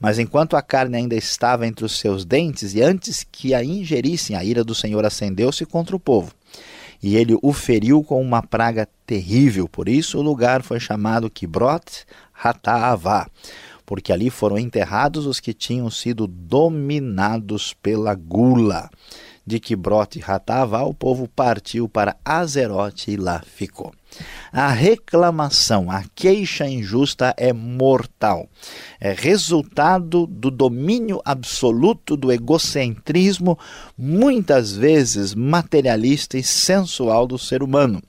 Mas 0.01 0.17
enquanto 0.17 0.55
a 0.57 0.61
carne 0.63 0.97
ainda 0.97 1.15
estava 1.15 1.67
entre 1.67 1.85
os 1.85 1.99
seus 1.99 2.25
dentes, 2.25 2.73
e 2.73 2.81
antes 2.81 3.23
que 3.31 3.53
a 3.53 3.63
ingerissem, 3.63 4.35
a 4.35 4.43
ira 4.43 4.63
do 4.63 4.73
Senhor 4.73 5.05
acendeu-se 5.05 5.63
contra 5.63 5.95
o 5.95 5.99
povo. 5.99 6.33
E 7.03 7.15
ele 7.15 7.37
o 7.41 7.53
feriu 7.53 8.03
com 8.03 8.19
uma 8.19 8.41
praga 8.41 8.87
terrível. 9.05 9.67
Por 9.69 9.87
isso 9.87 10.17
o 10.17 10.21
lugar 10.23 10.63
foi 10.63 10.79
chamado 10.79 11.29
Kibrot 11.29 12.05
Hataavá, 12.33 13.27
porque 13.85 14.11
ali 14.11 14.31
foram 14.31 14.57
enterrados 14.57 15.27
os 15.27 15.39
que 15.39 15.53
tinham 15.53 15.89
sido 15.91 16.25
dominados 16.25 17.75
pela 17.75 18.15
gula 18.15 18.89
de 19.45 19.59
Quibrote 19.59 20.19
e 20.19 20.21
Ratava, 20.21 20.83
o 20.83 20.93
povo 20.93 21.27
partiu 21.27 21.89
para 21.89 22.15
Azerote 22.23 23.11
e 23.11 23.17
lá 23.17 23.41
ficou. 23.41 23.91
A 24.51 24.69
reclamação, 24.69 25.89
a 25.89 26.03
queixa 26.13 26.67
injusta 26.67 27.33
é 27.37 27.51
mortal. 27.53 28.47
É 28.99 29.13
resultado 29.13 30.27
do 30.27 30.51
domínio 30.51 31.21
absoluto 31.25 32.17
do 32.17 32.31
egocentrismo, 32.31 33.57
muitas 33.97 34.73
vezes 34.75 35.33
materialista 35.33 36.37
e 36.37 36.43
sensual 36.43 37.25
do 37.25 37.37
ser 37.37 37.63
humano. 37.63 38.01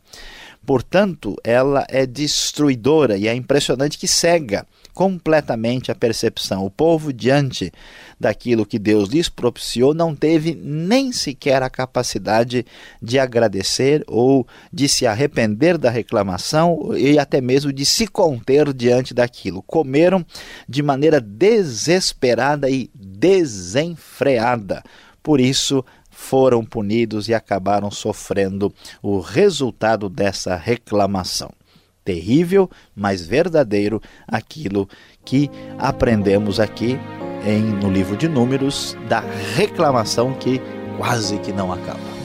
Portanto, 0.66 1.34
ela 1.42 1.84
é 1.88 2.06
destruidora 2.06 3.16
e 3.16 3.26
é 3.26 3.34
impressionante 3.34 3.98
que 3.98 4.06
cega 4.06 4.66
completamente 4.94 5.90
a 5.90 5.94
percepção. 5.94 6.64
O 6.64 6.70
povo, 6.70 7.12
diante 7.12 7.72
daquilo 8.18 8.66
que 8.66 8.78
Deus 8.78 9.08
lhes 9.08 9.28
propiciou, 9.28 9.94
não 9.94 10.14
teve 10.14 10.54
nem 10.54 11.12
sequer 11.12 11.62
a 11.62 11.70
capacidade 11.70 12.64
de 13.00 13.18
agradecer 13.18 14.04
ou 14.06 14.46
de 14.72 14.88
se 14.88 15.06
arrepender 15.06 15.78
da 15.78 15.90
reclamação 15.90 16.96
e 16.96 17.18
até 17.18 17.40
mesmo 17.40 17.72
de 17.72 17.84
se 17.84 18.06
conter 18.06 18.72
diante 18.72 19.14
daquilo. 19.14 19.62
Comeram 19.62 20.24
de 20.68 20.82
maneira 20.82 21.20
desesperada 21.20 22.68
e 22.70 22.90
desenfreada. 22.94 24.82
Por 25.22 25.40
isso, 25.40 25.84
foram 26.10 26.64
punidos 26.64 27.28
e 27.28 27.34
acabaram 27.34 27.90
sofrendo 27.90 28.72
o 29.02 29.18
resultado 29.18 30.08
dessa 30.08 30.54
reclamação 30.54 31.50
terrível, 32.04 32.70
mas 32.94 33.26
verdadeiro 33.26 34.00
aquilo 34.26 34.88
que 35.24 35.50
aprendemos 35.78 36.60
aqui 36.60 36.98
em, 37.44 37.60
no 37.62 37.90
livro 37.90 38.16
de 38.16 38.28
Números 38.28 38.96
da 39.08 39.20
reclamação 39.54 40.32
que 40.34 40.60
quase 40.98 41.38
que 41.38 41.52
não 41.52 41.72
acaba. 41.72 42.21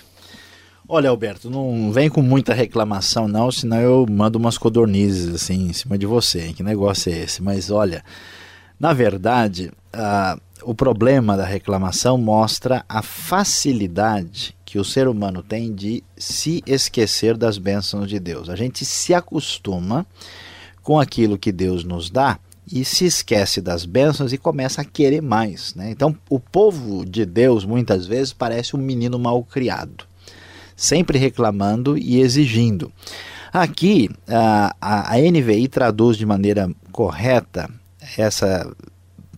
Olha, 0.87 1.09
Alberto, 1.09 1.49
não 1.49 1.91
vem 1.91 2.11
com 2.11 2.21
muita 2.21 2.53
reclamação, 2.53 3.27
não, 3.27 3.51
senão 3.51 3.81
eu 3.81 4.07
mando 4.07 4.39
umas 4.39 4.59
codornizes 4.59 5.35
assim 5.35 5.69
em 5.69 5.73
cima 5.73 5.97
de 5.97 6.05
você. 6.05 6.41
Hein? 6.45 6.53
Que 6.53 6.63
negócio 6.63 7.11
é 7.11 7.21
esse? 7.21 7.43
Mas 7.43 7.71
olha, 7.71 8.05
na 8.79 8.93
verdade, 8.93 9.73
o 10.63 10.75
problema 10.75 11.39
da 11.39 11.47
reclamação 11.47 12.19
mostra 12.19 12.85
a 12.87 13.01
facilidade 13.01 14.55
que 14.63 14.79
o 14.79 14.85
ser 14.85 15.09
humano 15.09 15.43
tem 15.43 15.73
de 15.75 16.05
se 16.19 16.63
esquecer 16.67 17.35
das 17.39 17.57
bênçãos 17.57 18.07
de 18.07 18.21
Deus. 18.21 18.51
A 18.51 18.57
gente 18.57 18.85
se 18.85 19.15
acostuma 19.15 20.05
com 20.83 21.01
aquilo 21.01 21.39
que 21.39 21.51
Deus 21.51 21.83
nos 21.83 22.11
dá 22.11 22.39
e 22.71 22.85
se 22.85 23.07
esquece 23.07 23.63
das 23.63 23.87
bênçãos 23.87 24.35
e 24.35 24.39
começa 24.39 24.83
a 24.83 24.85
querer 24.85 25.23
mais. 25.23 25.75
Né? 25.75 25.91
Então, 25.91 26.15
o 26.29 26.39
povo 26.39 27.07
de 27.07 27.25
Deus 27.25 27.65
muitas 27.65 28.07
vezes 28.07 28.35
parece 28.35 28.77
um 28.77 28.79
menino 28.79 29.19
mal 29.19 29.43
criado 29.45 30.05
sempre 30.77 31.19
reclamando 31.19 31.97
e 31.97 32.21
exigindo. 32.21 32.93
Aqui, 33.53 34.11
a, 34.29 34.75
a, 34.81 35.17
NVI 35.19 35.69
traduz 35.69 36.17
de 36.17 36.27
maneira 36.27 36.69
correta 36.91 37.71
essa 38.19 38.71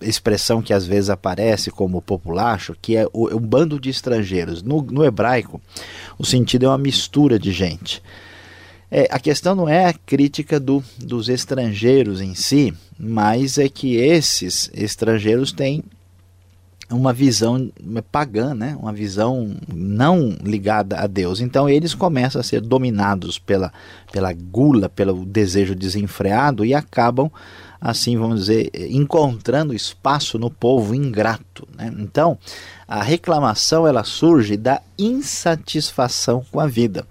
expressão 0.01 0.61
que 0.63 0.73
às 0.73 0.87
vezes 0.87 1.09
aparece 1.11 1.71
como 1.71 2.03
populacho, 2.03 2.75
que 2.81 2.97
é 2.97 3.07
o, 3.13 3.29
é 3.29 3.35
um 3.35 3.41
bando 3.41 3.79
de 3.79 3.91
estrangeiros. 3.91 4.63
No, 4.63 4.81
no, 4.83 5.05
hebraico, 5.05 5.61
o 6.19 6.25
sentido 6.25 6.65
é 6.65 6.69
uma 6.69 6.79
mistura 6.79 7.39
de 7.39 7.53
gente. 7.53 8.03
É, 8.91 9.07
a 9.11 9.19
questão 9.19 9.55
não 9.55 9.69
é 9.69 9.87
a 9.87 9.93
crítica 9.93 10.61
do, 10.61 10.83
dos 10.99 11.29
estrangeiros 11.29 12.21
em 12.21 12.35
si, 12.35 12.73
mas 12.99 13.59
é 13.59 13.69
que 13.69 13.97
esses 13.97 14.71
estrangeiros 14.75 15.51
têm 15.53 15.83
uma 16.91 17.13
visão 17.13 17.69
pagã, 18.13 18.55
né? 18.55 18.77
uma 18.81 18.93
visão 18.93 19.57
não 19.73 20.37
ligada 20.43 20.99
a 20.99 21.07
Deus. 21.07 21.41
Então 21.41 21.69
eles 21.69 21.95
começam 21.95 22.41
a 22.41 22.45
ser 22.45 22.61
dominados 22.61 23.39
pela, 23.39 23.73
pela 24.13 24.33
gula, 24.33 24.89
pelo 24.89 25.25
desejo 25.25 25.75
desenfreado 25.75 26.65
e 26.65 26.75
acabam, 26.75 27.31
assim 27.81 28.17
vamos 28.17 28.41
dizer, 28.47 28.71
encontrando 28.91 29.75
espaço 29.75 30.39
no 30.39 30.49
povo 30.51 30.95
ingrato. 30.95 31.67
Né? 31.77 31.93
Então 31.99 32.39
a 32.87 33.03
reclamação 33.03 33.87
ela 33.87 34.05
surge 34.05 34.57
da 34.57 34.81
insatisfação 34.99 36.45
com 36.53 36.61
a 36.61 36.67
vida. 36.69 37.07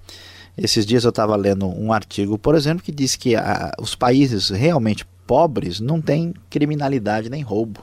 Esses 0.57 0.85
dias 0.85 1.03
eu 1.03 1.09
estava 1.09 1.35
lendo 1.35 1.67
um 1.67 1.91
artigo, 1.91 2.37
por 2.37 2.55
exemplo, 2.55 2.81
que 2.81 2.91
diz 2.93 3.17
que 3.17 3.35
a, 3.35 3.41
ah, 3.75 3.81
os 3.81 3.93
países 3.93 4.49
realmente 4.49 5.05
pobres 5.27 5.81
não 5.81 5.99
têm 5.99 6.33
criminalidade 6.49 7.29
nem 7.29 7.41
roubo 7.41 7.79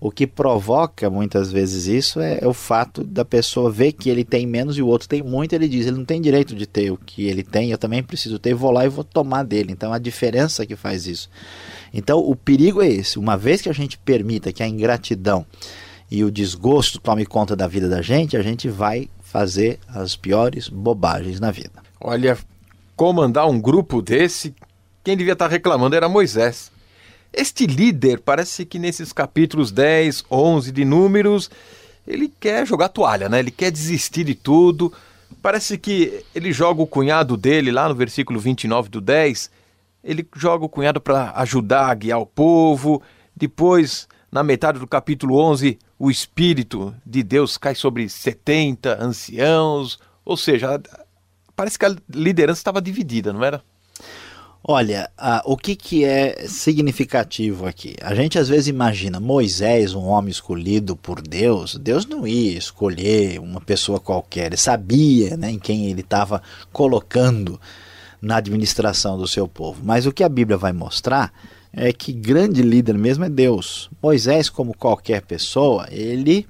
o 0.00 0.10
que 0.10 0.26
provoca 0.26 1.08
muitas 1.08 1.50
vezes 1.52 1.86
isso 1.86 2.20
é, 2.20 2.40
é, 2.42 2.46
o 2.46 2.52
fato 2.52 3.04
da 3.04 3.24
pessoa 3.24 3.70
ver 3.70 3.92
que 3.92 4.10
ele 4.10 4.24
tem 4.24 4.46
menos 4.46 4.76
e 4.76 4.82
o 4.82 4.86
outro 4.86 5.08
tem 5.08 5.22
muito, 5.22 5.54
ele 5.54 5.68
diz, 5.68 5.86
ele 5.86 5.96
não 5.96 6.04
tem 6.04 6.20
direito 6.20 6.54
de 6.54 6.66
ter 6.66 6.90
o 6.90 6.96
que 6.96 7.26
ele 7.26 7.42
tem, 7.42 7.70
eu 7.70 7.78
também 7.78 8.02
preciso 8.02 8.38
ter, 8.38 8.54
vou 8.54 8.70
lá 8.70 8.84
e 8.84 8.88
vou 8.88 9.04
tomar 9.04 9.42
dele. 9.44 9.72
Então 9.72 9.92
a 9.92 9.98
diferença 9.98 10.66
que 10.66 10.76
faz 10.76 11.06
isso. 11.06 11.30
Então 11.92 12.18
o 12.18 12.34
perigo 12.34 12.82
é 12.82 12.88
esse, 12.90 13.18
uma 13.18 13.36
vez 13.36 13.62
que 13.62 13.68
a 13.68 13.72
gente 13.72 13.96
permita 13.98 14.52
que 14.52 14.62
a 14.62 14.68
ingratidão 14.68 15.46
e 16.10 16.24
o 16.24 16.30
desgosto 16.30 17.00
tome 17.00 17.24
conta 17.24 17.56
da 17.56 17.66
vida 17.66 17.88
da 17.88 18.02
gente, 18.02 18.36
a 18.36 18.42
gente 18.42 18.68
vai 18.68 19.08
fazer 19.22 19.78
as 19.88 20.16
piores 20.16 20.68
bobagens 20.68 21.40
na 21.40 21.50
vida. 21.50 21.82
Olha, 22.00 22.36
comandar 22.94 23.48
um 23.48 23.60
grupo 23.60 24.02
desse, 24.02 24.54
quem 25.02 25.16
devia 25.16 25.32
estar 25.32 25.48
reclamando 25.48 25.96
era 25.96 26.08
Moisés. 26.08 26.73
Este 27.36 27.66
líder 27.66 28.20
parece 28.20 28.64
que 28.64 28.78
nesses 28.78 29.12
capítulos 29.12 29.72
10, 29.72 30.24
11 30.30 30.70
de 30.70 30.84
Números, 30.84 31.50
ele 32.06 32.28
quer 32.38 32.64
jogar 32.64 32.88
toalha, 32.90 33.28
né? 33.28 33.40
Ele 33.40 33.50
quer 33.50 33.72
desistir 33.72 34.22
de 34.22 34.36
tudo. 34.36 34.92
Parece 35.42 35.76
que 35.76 36.22
ele 36.32 36.52
joga 36.52 36.80
o 36.80 36.86
cunhado 36.86 37.36
dele 37.36 37.72
lá 37.72 37.88
no 37.88 37.94
versículo 37.94 38.38
29 38.38 38.88
do 38.88 39.00
10, 39.00 39.50
ele 40.04 40.24
joga 40.36 40.64
o 40.64 40.68
cunhado 40.68 41.00
para 41.00 41.32
ajudar 41.34 41.88
a 41.90 41.94
guiar 41.94 42.20
o 42.20 42.26
povo. 42.26 43.02
Depois, 43.34 44.06
na 44.30 44.44
metade 44.44 44.78
do 44.78 44.86
capítulo 44.86 45.36
11, 45.36 45.76
o 45.98 46.12
espírito 46.12 46.94
de 47.04 47.24
Deus 47.24 47.58
cai 47.58 47.74
sobre 47.74 48.08
70 48.08 48.96
anciãos, 49.02 49.98
ou 50.24 50.36
seja, 50.36 50.80
parece 51.56 51.76
que 51.76 51.84
a 51.84 51.96
liderança 52.14 52.60
estava 52.60 52.80
dividida, 52.80 53.32
não 53.32 53.42
era? 53.42 53.60
Olha, 54.66 55.10
a, 55.18 55.42
o 55.44 55.58
que, 55.58 55.76
que 55.76 56.06
é 56.06 56.46
significativo 56.48 57.66
aqui? 57.66 57.96
A 58.00 58.14
gente 58.14 58.38
às 58.38 58.48
vezes 58.48 58.66
imagina 58.66 59.20
Moisés, 59.20 59.92
um 59.92 60.04
homem 60.06 60.30
escolhido 60.30 60.96
por 60.96 61.20
Deus. 61.20 61.74
Deus 61.76 62.06
não 62.06 62.26
ia 62.26 62.56
escolher 62.56 63.38
uma 63.40 63.60
pessoa 63.60 64.00
qualquer, 64.00 64.46
ele 64.46 64.56
sabia 64.56 65.36
né, 65.36 65.50
em 65.50 65.58
quem 65.58 65.90
ele 65.90 66.00
estava 66.00 66.42
colocando 66.72 67.60
na 68.22 68.36
administração 68.36 69.18
do 69.18 69.28
seu 69.28 69.46
povo. 69.46 69.82
Mas 69.84 70.06
o 70.06 70.12
que 70.12 70.24
a 70.24 70.30
Bíblia 70.30 70.56
vai 70.56 70.72
mostrar 70.72 71.30
é 71.70 71.92
que 71.92 72.10
grande 72.10 72.62
líder 72.62 72.96
mesmo 72.96 73.26
é 73.26 73.28
Deus. 73.28 73.90
Moisés, 74.02 74.48
como 74.48 74.74
qualquer 74.74 75.20
pessoa, 75.20 75.86
ele 75.90 76.46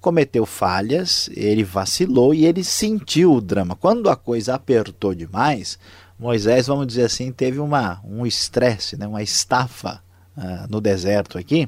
cometeu 0.00 0.46
falhas, 0.46 1.28
ele 1.34 1.62
vacilou 1.62 2.32
e 2.32 2.46
ele 2.46 2.64
sentiu 2.64 3.34
o 3.34 3.40
drama. 3.40 3.76
Quando 3.76 4.08
a 4.08 4.16
coisa 4.16 4.54
apertou 4.54 5.14
demais, 5.14 5.78
Moisés, 6.20 6.66
vamos 6.66 6.86
dizer 6.86 7.04
assim, 7.06 7.32
teve 7.32 7.58
uma, 7.58 7.98
um 8.04 8.26
estresse, 8.26 8.94
né, 8.96 9.06
uma 9.06 9.22
estafa 9.22 10.00
uh, 10.36 10.70
no 10.70 10.78
deserto 10.80 11.38
aqui. 11.38 11.66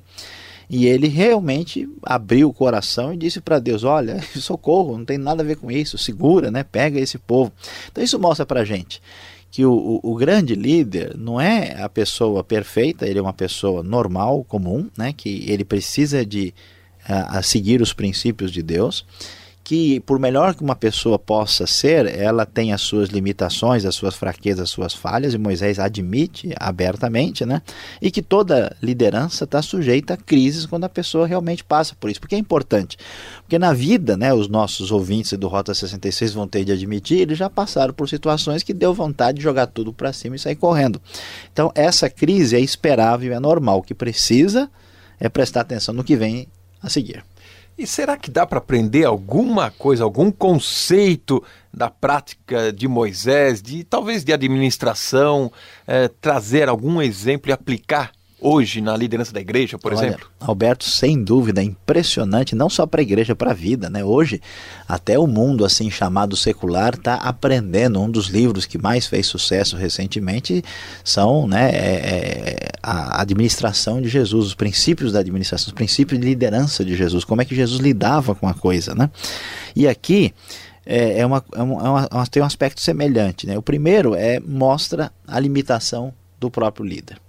E 0.69 0.87
ele 0.87 1.09
realmente 1.09 1.89
abriu 2.03 2.51
o 2.51 2.53
coração 2.53 3.13
e 3.13 3.17
disse 3.17 3.41
para 3.41 3.59
Deus: 3.59 3.83
Olha, 3.83 4.21
socorro, 4.37 4.99
não 4.99 5.05
tem 5.07 5.17
nada 5.19 5.43
a 5.43 5.47
ver 5.47 5.57
com 5.57 5.71
isso, 5.71 5.97
segura, 5.99 6.51
né? 6.51 6.63
pega 6.63 7.01
esse 7.01 7.19
povo. 7.19 7.51
Então 7.91 8.05
isso 8.05 8.19
mostra 8.19 8.45
para 8.47 8.61
a 8.61 8.65
gente 8.65 9.01
que 9.51 9.65
o, 9.67 10.01
o, 10.03 10.13
o, 10.13 10.15
grande 10.15 10.55
líder 10.55 11.15
não 11.17 11.39
é 11.41 11.79
a 11.83 11.87
pessoa 11.89 12.43
perfeita, 12.45 13.07
ele 13.07 13.19
é 13.19 13.23
uma 13.23 13.35
pessoa 13.35 13.83
normal, 13.83 14.43
comum, 14.45 14.89
né? 14.97 15.13
que 15.15 15.45
ele 15.47 15.63
precisa 15.65 16.25
de 16.25 16.55
ah, 17.07 17.39
a 17.39 17.43
seguir 17.43 17.83
os 17.83 17.93
princípios 17.93 18.51
de 18.51 18.63
Deus 18.63 19.05
que, 19.75 20.01
por 20.03 20.19
melhor 20.19 20.55
que 20.55 20.63
uma 20.63 20.77
pessoa 20.77 21.19
possa 21.19 21.67
ser, 21.67 22.05
ela 22.07 22.45
tem 22.45 22.75
as 22.75 22.83
suas 22.83 23.09
limitações, 23.09 23.87
as 23.87 23.95
suas 23.95 24.15
fraquezas, 24.15 24.65
as 24.65 24.69
suas 24.71 24.93
falhas, 24.93 25.33
e 25.33 25.39
Moisés 25.39 25.79
admite 25.79 26.51
abertamente, 26.61 27.47
né? 27.47 27.63
E 27.99 28.11
que 28.11 28.21
toda 28.21 28.77
liderança 28.83 29.45
está 29.45 29.63
sujeita 29.63 30.13
a 30.13 30.17
crises 30.19 30.67
quando 30.67 30.85
a 30.85 30.91
pessoa 30.91 31.27
realmente 31.27 31.65
passa 31.65 31.95
por 31.99 32.11
isso. 32.11 32.21
Porque 32.21 32.35
é 32.35 32.39
importante. 32.39 32.99
Porque 33.41 33.59
na 33.59 33.73
vida, 33.73 34.15
né, 34.15 34.35
os 34.35 34.47
nossos 34.47 34.91
ouvintes 34.93 35.33
do 35.39 35.49
Rota 35.49 35.73
66 35.73 36.35
vão 36.35 36.47
ter 36.47 36.67
de 36.67 36.73
admitir, 36.73 37.21
eles 37.23 37.39
já 37.39 37.49
passaram 37.49 37.95
por 37.95 38.11
situações 38.11 38.63
que 38.63 38.75
deu 38.75 38.93
vontade 38.93 39.39
de 39.39 39.43
jogar 39.45 39.69
tudo 39.69 39.91
para 39.91 40.13
cima 40.13 40.37
e 40.37 40.39
sair 40.39 40.57
correndo. 40.57 41.01
Então, 41.51 41.73
essa 41.75 42.11
crise 42.11 42.55
é 42.57 42.61
esperável, 42.61 43.33
é 43.35 43.41
normal. 43.41 43.79
O 43.79 43.83
que 43.83 43.95
precisa 43.95 44.71
é 45.19 45.31
prestar 45.31 45.63
atenção 45.63 45.95
no 45.95 46.05
que 46.05 46.15
vem 46.15 46.47
a 46.83 46.91
seguir. 46.91 47.25
E 47.79 47.87
será 47.87 48.17
que 48.17 48.31
dá 48.31 48.47
para 48.47 48.59
aprender 48.59 49.05
alguma 49.05 49.71
coisa, 49.71 50.05
algum 50.05 50.31
conceito 50.31 51.43
da 51.73 51.89
prática 51.91 52.71
de 52.73 52.87
Moisés, 52.87 53.63
de 53.63 53.83
talvez 53.83 54.25
de 54.25 54.33
administração, 54.33 55.51
eh, 55.87 56.11
trazer 56.21 56.69
algum 56.69 57.01
exemplo 57.01 57.51
e 57.51 57.53
aplicar 57.53 58.13
hoje 58.39 58.81
na 58.81 58.95
liderança 58.97 59.33
da 59.33 59.41
igreja, 59.41 59.79
por 59.79 59.95
Olha, 59.95 60.05
exemplo? 60.09 60.27
Alberto, 60.41 60.85
sem 60.85 61.23
dúvida, 61.23 61.61
é 61.63 61.65
impressionante, 61.65 62.55
não 62.57 62.69
só 62.69 62.85
para 62.87 63.01
a 63.01 63.03
igreja, 63.03 63.35
para 63.37 63.53
a 63.53 63.55
vida, 63.55 63.89
né? 63.89 64.05
Hoje, 64.05 64.41
até 64.87 65.17
o 65.19 65.27
mundo 65.29 65.65
assim 65.65 65.89
chamado 65.91 66.37
secular 66.37 66.95
está 66.95 67.15
aprendendo. 67.15 68.01
Um 68.03 68.11
dos 68.11 68.27
livros 68.27 68.67
que 68.67 68.77
mais 68.77 69.07
fez 69.07 69.27
sucesso 69.27 69.77
recentemente 69.77 70.63
são, 71.05 71.47
né, 71.47 71.71
é, 71.71 72.57
é 72.67 72.72
a 72.83 73.21
administração 73.23 74.03
de 74.03 74.09
Jesus, 74.09 74.49
os 74.49 74.55
princípios 74.55 75.13
da 75.13 75.21
administração, 75.21 75.69
os 75.69 75.73
princípios 75.73 76.19
de 76.19 76.27
liderança 76.27 76.85
de 76.85 76.97
Jesus, 76.97 77.23
como 77.25 77.41
é 77.41 77.45
que 77.45 77.55
Jesus 77.55 77.81
lidava 77.81 78.35
com 78.35 78.49
a 78.49 78.55
coisa, 78.55 78.93
né? 78.95 79.09
E 79.77 79.87
aqui 79.87 80.35
é, 80.85 81.21
é, 81.21 81.27
uma, 81.27 81.45
é, 81.55 81.63
uma, 81.63 81.81
é 82.11 82.15
uma, 82.15 82.27
tem 82.27 82.43
um 82.43 82.47
aspecto 82.47 82.81
semelhante, 82.81 83.47
né? 83.47 83.57
O 83.57 83.63
primeiro 83.63 84.17
é 84.17 84.41
mostra 84.41 85.13
a 85.29 85.39
limitação 85.39 86.13
do 86.41 86.51
próprio 86.51 86.85
líder. 86.85 87.22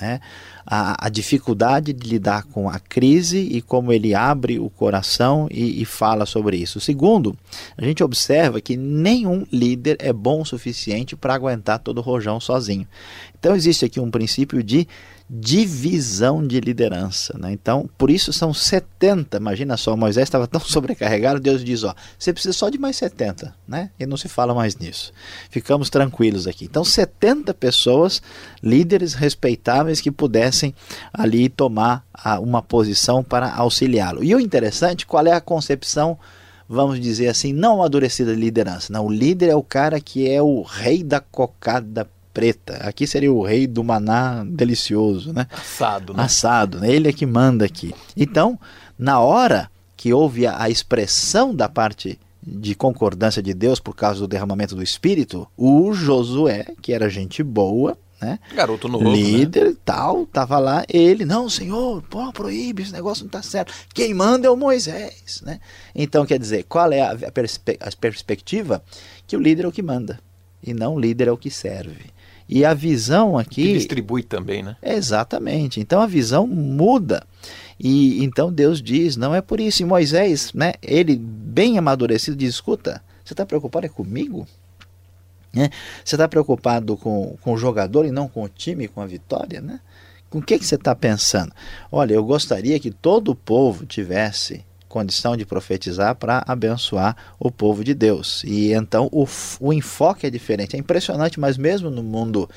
Né? 0.00 0.20
A, 0.66 1.06
a, 1.06 1.08
dificuldade 1.10 1.92
de 1.92 2.08
lidar 2.08 2.44
com 2.44 2.68
a 2.70 2.78
crise 2.78 3.38
e 3.38 3.60
como 3.62 3.92
ele 3.92 4.14
abre 4.14 4.58
o 4.58 4.68
coração 4.70 5.46
e, 5.50 5.82
e 5.82 5.84
fala 5.84 6.24
sobre 6.26 6.56
isso. 6.56 6.80
Segundo, 6.80 7.36
a 7.76 7.84
gente 7.84 8.02
observa 8.02 8.60
que 8.62 8.76
nenhum 8.76 9.46
líder 9.52 9.96
é 10.00 10.12
bom 10.12 10.40
o 10.40 10.46
suficiente 10.46 11.14
para 11.14 11.34
aguentar 11.34 11.78
todo 11.78 11.98
o 11.98 12.00
rojão 12.00 12.40
sozinho. 12.40 12.88
Então 13.38 13.54
existe 13.54 13.84
aqui 13.84 14.00
um 14.00 14.10
princípio 14.10 14.62
de 14.62 14.88
divisão 15.28 16.46
de 16.46 16.60
liderança. 16.60 17.36
Né? 17.38 17.52
Então, 17.52 17.88
por 17.96 18.10
isso 18.10 18.32
são 18.32 18.52
70. 18.52 19.36
Imagina 19.38 19.76
só, 19.76 19.96
Moisés 19.96 20.24
estava 20.26 20.46
tão 20.46 20.60
sobrecarregado, 20.60 21.40
Deus 21.40 21.64
diz: 21.64 21.82
ó, 21.84 21.94
você 22.18 22.32
precisa 22.32 22.52
só 22.52 22.68
de 22.68 22.78
mais 22.78 22.96
70, 22.96 23.54
né? 23.66 23.90
E 23.98 24.06
não 24.06 24.16
se 24.16 24.28
fala 24.28 24.54
mais 24.54 24.76
nisso. 24.76 25.12
Ficamos 25.50 25.88
tranquilos 25.88 26.46
aqui. 26.46 26.64
Então, 26.66 26.84
70 26.84 27.54
pessoas, 27.54 28.20
líderes 28.62 29.14
respeitáveis 29.14 30.00
que 30.00 30.10
pudessem 30.10 30.74
ali 31.12 31.48
tomar 31.48 32.04
a, 32.12 32.38
uma 32.38 32.60
posição 32.62 33.22
para 33.24 33.50
auxiliá-lo. 33.54 34.22
E 34.22 34.34
o 34.34 34.40
interessante, 34.40 35.06
qual 35.06 35.26
é 35.26 35.32
a 35.32 35.40
concepção? 35.40 36.18
vamos 36.66 36.98
dizer 36.98 37.28
assim, 37.28 37.52
não 37.52 37.74
amadurecida 37.74 38.34
de 38.34 38.40
liderança. 38.40 38.90
Não, 38.90 39.04
o 39.06 39.12
líder 39.12 39.50
é 39.50 39.54
o 39.54 39.62
cara 39.62 40.00
que 40.00 40.26
é 40.30 40.40
o 40.40 40.62
rei 40.62 41.02
da 41.04 41.20
cocada 41.20 42.08
preta. 42.34 42.76
Aqui 42.82 43.06
seria 43.06 43.32
o 43.32 43.40
rei 43.42 43.66
do 43.68 43.84
maná 43.84 44.44
delicioso, 44.44 45.32
né? 45.32 45.46
Assado, 45.52 46.12
né? 46.12 46.22
Assado, 46.24 46.80
né? 46.80 46.90
Ele 46.90 47.08
é 47.08 47.12
que 47.12 47.24
manda 47.24 47.64
aqui. 47.64 47.94
Então, 48.16 48.58
na 48.98 49.20
hora 49.20 49.70
que 49.96 50.12
houve 50.12 50.44
a, 50.46 50.68
expressão 50.68 51.54
da 51.54 51.68
parte 51.68 52.18
de 52.42 52.74
concordância 52.74 53.40
de 53.40 53.54
Deus 53.54 53.78
por 53.80 53.94
causa 53.94 54.18
do 54.20 54.26
derramamento 54.28 54.74
do 54.74 54.82
Espírito, 54.82 55.48
o 55.56 55.94
Josué, 55.94 56.66
que 56.82 56.92
era 56.92 57.08
gente 57.08 57.42
boa, 57.42 57.96
né? 58.20 58.38
Garoto 58.54 58.88
novo, 58.88 59.04
né? 59.04 59.10
líder 59.16 59.66
né? 59.70 59.76
tal, 59.84 60.26
tava 60.26 60.58
lá 60.58 60.84
ele, 60.88 61.24
não, 61.24 61.48
senhor, 61.48 62.02
pô, 62.02 62.30
proíbe, 62.32 62.82
esse 62.82 62.92
negócio 62.92 63.24
não 63.24 63.30
tá 63.30 63.42
certo. 63.42 63.72
Quem 63.94 64.12
manda 64.12 64.46
é 64.46 64.50
o 64.50 64.56
Moisés, 64.56 65.40
né? 65.46 65.60
Então, 65.94 66.26
quer 66.26 66.38
dizer, 66.38 66.64
qual 66.64 66.92
é 66.92 67.00
a, 67.00 67.30
perspe 67.30 67.78
a 67.80 67.88
perspectiva? 67.98 68.82
Que 69.26 69.36
o 69.36 69.40
líder 69.40 69.64
é 69.64 69.68
o 69.68 69.72
que 69.72 69.82
manda 69.82 70.18
e 70.66 70.72
não 70.74 70.94
o 70.94 71.00
líder 71.00 71.28
é 71.28 71.32
o 71.32 71.36
que 71.38 71.50
serve. 71.50 72.12
E 72.48 72.64
a 72.64 72.74
visão 72.74 73.38
aqui. 73.38 73.64
Que 73.66 73.72
distribui 73.74 74.22
também, 74.22 74.62
né? 74.62 74.76
Exatamente. 74.82 75.80
Então 75.80 76.00
a 76.00 76.06
visão 76.06 76.46
muda. 76.46 77.24
E 77.80 78.22
então 78.22 78.52
Deus 78.52 78.82
diz: 78.82 79.16
não 79.16 79.34
é 79.34 79.40
por 79.40 79.60
isso. 79.60 79.82
E 79.82 79.86
Moisés, 79.86 80.52
né, 80.52 80.74
ele 80.82 81.16
bem 81.16 81.78
amadurecido, 81.78 82.36
diz: 82.36 82.54
escuta, 82.54 83.02
você 83.24 83.32
está 83.32 83.46
preocupado 83.46 83.86
é 83.86 83.88
comigo? 83.88 84.46
Né? 85.52 85.70
Você 86.04 86.16
está 86.16 86.28
preocupado 86.28 86.96
com, 86.96 87.36
com 87.40 87.52
o 87.52 87.56
jogador 87.56 88.04
e 88.04 88.10
não 88.10 88.28
com 88.28 88.42
o 88.42 88.48
time, 88.48 88.88
com 88.88 89.00
a 89.00 89.06
vitória? 89.06 89.60
Né? 89.60 89.80
Com 90.28 90.38
o 90.38 90.42
que, 90.42 90.58
que 90.58 90.64
você 90.66 90.74
está 90.74 90.94
pensando? 90.96 91.52
Olha, 91.92 92.12
eu 92.14 92.24
gostaria 92.24 92.78
que 92.80 92.90
todo 92.90 93.30
o 93.30 93.34
povo 93.36 93.86
tivesse 93.86 94.64
condição 94.94 95.36
de 95.36 95.44
profetizar 95.44 96.14
para 96.14 96.44
abençoar 96.46 97.16
o 97.36 97.50
povo 97.50 97.82
de 97.82 97.92
Deus. 97.92 98.44
E 98.44 98.72
então 98.72 99.08
o, 99.10 99.26
o 99.58 99.72
enfoque 99.72 100.24
é 100.24 100.30
diferente. 100.30 100.76
É 100.76 100.78
impressionante, 100.78 101.40
mas 101.40 101.58
mesmo 101.58 101.90
no 101.90 102.00
mundo 102.00 102.48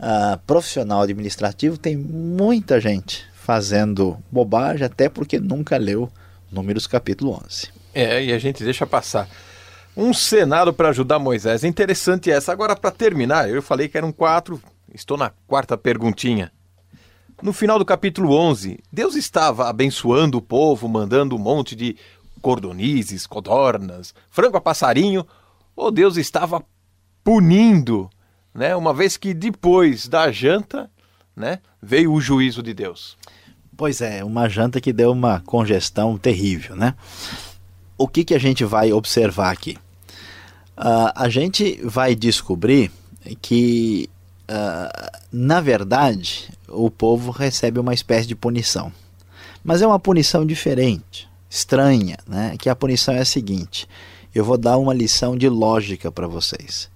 uh, 0.00 0.36
profissional 0.44 1.02
administrativo, 1.02 1.78
tem 1.78 1.96
muita 1.96 2.80
gente 2.80 3.24
fazendo 3.32 4.18
bobagem, 4.30 4.84
até 4.86 5.08
porque 5.08 5.38
nunca 5.38 5.76
leu 5.76 6.10
Números 6.50 6.86
capítulo 6.88 7.38
11. 7.46 7.68
É, 7.94 8.24
e 8.24 8.32
a 8.32 8.38
gente 8.40 8.64
deixa 8.64 8.84
passar. 8.86 9.28
Um 9.96 10.12
cenário 10.14 10.72
para 10.72 10.88
ajudar 10.88 11.18
Moisés. 11.20 11.62
Interessante 11.62 12.28
essa. 12.30 12.50
Agora, 12.50 12.74
para 12.74 12.90
terminar, 12.90 13.48
eu 13.50 13.60
falei 13.62 13.86
que 13.88 13.96
eram 13.98 14.10
quatro, 14.10 14.58
estou 14.94 15.16
na 15.18 15.30
quarta 15.46 15.76
perguntinha. 15.76 16.50
No 17.40 17.52
final 17.52 17.78
do 17.78 17.84
capítulo 17.84 18.30
11, 18.32 18.80
Deus 18.92 19.14
estava 19.14 19.68
abençoando 19.68 20.36
o 20.38 20.42
povo, 20.42 20.88
mandando 20.88 21.36
um 21.36 21.38
monte 21.38 21.76
de 21.76 21.96
cordonizes, 22.42 23.28
codornas, 23.28 24.12
frango 24.28 24.56
a 24.56 24.60
passarinho, 24.60 25.24
ou 25.76 25.92
Deus 25.92 26.16
estava 26.16 26.64
punindo, 27.22 28.10
né? 28.52 28.74
Uma 28.74 28.92
vez 28.92 29.16
que 29.16 29.32
depois 29.32 30.08
da 30.08 30.32
janta, 30.32 30.90
né, 31.36 31.60
veio 31.80 32.12
o 32.12 32.20
juízo 32.20 32.60
de 32.60 32.74
Deus. 32.74 33.16
Pois 33.76 34.00
é, 34.00 34.24
uma 34.24 34.48
janta 34.48 34.80
que 34.80 34.92
deu 34.92 35.12
uma 35.12 35.38
congestão 35.46 36.18
terrível, 36.18 36.74
né? 36.74 36.94
O 37.96 38.08
que 38.08 38.24
que 38.24 38.34
a 38.34 38.38
gente 38.38 38.64
vai 38.64 38.92
observar 38.92 39.52
aqui? 39.52 39.76
Uh, 40.76 41.14
a 41.14 41.28
gente 41.28 41.80
vai 41.84 42.16
descobrir 42.16 42.90
que 43.40 44.10
na 45.32 45.60
verdade, 45.60 46.50
o 46.68 46.90
povo 46.90 47.30
recebe 47.30 47.78
uma 47.78 47.92
espécie 47.94 48.26
de 48.26 48.34
punição. 48.34 48.90
Mas 49.62 49.82
é 49.82 49.86
uma 49.86 49.98
punição 49.98 50.46
diferente, 50.46 51.28
estranha, 51.50 52.16
né? 52.26 52.56
Que 52.58 52.70
a 52.70 52.76
punição 52.76 53.14
é 53.14 53.18
a 53.20 53.24
seguinte: 53.24 53.86
eu 54.34 54.44
vou 54.44 54.56
dar 54.56 54.78
uma 54.78 54.94
lição 54.94 55.36
de 55.36 55.48
lógica 55.48 56.10
para 56.10 56.26
vocês. 56.26 56.88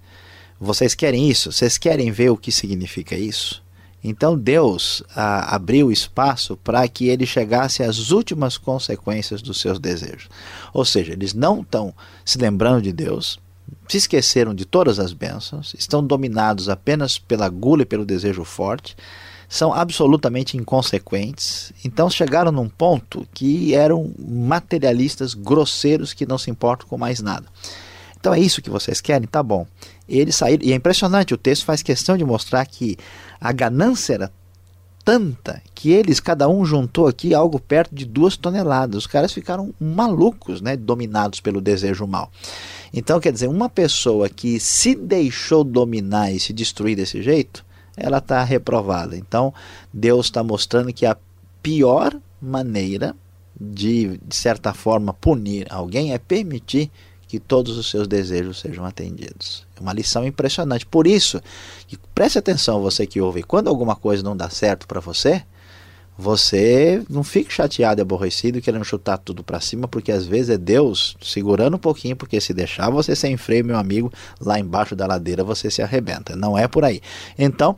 Vocês 0.59 0.95
querem 0.95 1.29
isso? 1.29 1.51
Vocês 1.51 1.77
querem 1.77 2.09
ver 2.09 2.29
o 2.31 2.37
que 2.37 2.51
significa 2.51 3.15
isso? 3.15 3.61
Então 4.03 4.37
Deus 4.37 5.01
abriu 5.15 5.91
espaço 5.91 6.57
para 6.57 6.85
que 6.87 7.07
ele 7.07 7.25
chegasse 7.25 7.83
às 7.83 8.11
últimas 8.11 8.57
consequências 8.57 9.41
dos 9.41 9.59
seus 9.61 9.79
desejos. 9.79 10.27
Ou 10.73 10.83
seja, 10.83 11.13
eles 11.13 11.33
não 11.33 11.61
estão 11.61 11.93
se 12.25 12.37
lembrando 12.37 12.81
de 12.81 12.91
Deus, 12.91 13.39
se 13.87 13.97
esqueceram 13.97 14.53
de 14.53 14.65
todas 14.65 14.99
as 14.99 15.13
bênçãos, 15.13 15.73
estão 15.77 16.05
dominados 16.05 16.69
apenas 16.69 17.17
pela 17.17 17.49
gula 17.49 17.83
e 17.83 17.85
pelo 17.85 18.05
desejo 18.05 18.43
forte, 18.43 18.95
são 19.49 19.73
absolutamente 19.73 20.57
inconsequentes, 20.57 21.71
então 21.85 22.09
chegaram 22.09 22.51
num 22.51 22.67
ponto 22.69 23.27
que 23.33 23.75
eram 23.75 24.11
materialistas 24.27 25.33
grosseiros 25.33 26.13
que 26.13 26.25
não 26.25 26.37
se 26.37 26.49
importam 26.49 26.87
com 26.87 26.97
mais 26.97 27.21
nada. 27.21 27.45
Então 28.19 28.33
é 28.33 28.39
isso 28.39 28.61
que 28.61 28.69
vocês 28.69 29.01
querem? 29.01 29.27
Tá 29.27 29.43
bom. 29.43 29.67
E 30.07 30.17
eles 30.17 30.35
saíram. 30.37 30.65
E 30.65 30.71
é 30.71 30.75
impressionante, 30.75 31.33
o 31.33 31.37
texto 31.37 31.65
faz 31.65 31.81
questão 31.83 32.17
de 32.17 32.23
mostrar 32.23 32.65
que 32.65 32.97
a 33.39 33.51
ganância 33.51 34.13
era 34.13 34.31
tanta 35.03 35.61
que 35.75 35.91
eles, 35.91 36.19
cada 36.19 36.47
um 36.47 36.63
juntou 36.65 37.07
aqui 37.07 37.33
algo 37.33 37.59
perto 37.59 37.93
de 37.93 38.05
duas 38.05 38.37
toneladas. 38.37 38.99
Os 38.99 39.07
caras 39.07 39.33
ficaram 39.33 39.73
malucos, 39.79 40.61
né? 40.61 40.75
Dominados 40.77 41.39
pelo 41.39 41.61
desejo 41.61 42.07
mal. 42.07 42.31
Então, 42.93 43.19
quer 43.19 43.31
dizer, 43.33 43.47
uma 43.47 43.69
pessoa 43.69 44.29
que 44.29 44.59
se 44.59 44.95
deixou 44.95 45.63
dominar 45.63 46.31
e 46.31 46.39
se 46.39 46.53
destruir 46.53 46.95
desse 46.95 47.21
jeito, 47.21 47.65
ela 47.97 48.19
está 48.19 48.43
reprovada. 48.43 49.17
Então, 49.17 49.53
Deus 49.93 50.27
está 50.27 50.43
mostrando 50.43 50.93
que 50.93 51.05
a 51.05 51.17
pior 51.61 52.15
maneira 52.41 53.15
de, 53.59 54.17
de 54.25 54.35
certa 54.35 54.73
forma, 54.73 55.13
punir 55.13 55.67
alguém 55.69 56.11
é 56.13 56.17
permitir 56.17 56.91
que 57.33 57.39
todos 57.39 57.79
os 57.79 57.89
seus 57.89 58.07
desejos 58.07 58.59
sejam 58.59 58.85
atendidos. 58.85 59.65
É 59.75 59.81
uma 59.81 59.91
lição 59.91 60.23
impressionante. 60.23 60.85
Por 60.85 61.07
isso, 61.07 61.41
preste 62.13 62.37
atenção 62.37 62.79
você 62.79 63.07
que 63.07 63.19
ouve, 63.19 63.41
quando 63.41 63.69
alguma 63.69 63.95
coisa 63.95 64.21
não 64.21 64.37
dá 64.37 64.51
certo 64.51 64.87
para 64.87 64.99
você, 64.99 65.41
você 66.15 67.01
não 67.09 67.23
fique 67.23 67.51
chateado 67.51 67.99
e 67.99 68.03
aborrecido 68.03 68.61
querendo 68.61 68.85
chutar 68.85 69.17
tudo 69.17 69.43
para 69.43 69.59
cima, 69.59 69.87
porque 69.87 70.11
às 70.11 70.27
vezes 70.27 70.51
é 70.51 70.57
Deus 70.59 71.17
segurando 71.23 71.73
um 71.77 71.79
pouquinho, 71.79 72.15
porque 72.15 72.39
se 72.39 72.53
deixar 72.53 72.91
você 72.91 73.15
sem 73.15 73.35
freio, 73.35 73.65
meu 73.65 73.77
amigo, 73.77 74.13
lá 74.39 74.59
embaixo 74.59 74.95
da 74.95 75.07
ladeira 75.07 75.43
você 75.43 75.71
se 75.71 75.81
arrebenta. 75.81 76.35
Não 76.35 76.55
é 76.55 76.67
por 76.67 76.85
aí. 76.85 77.01
Então, 77.35 77.75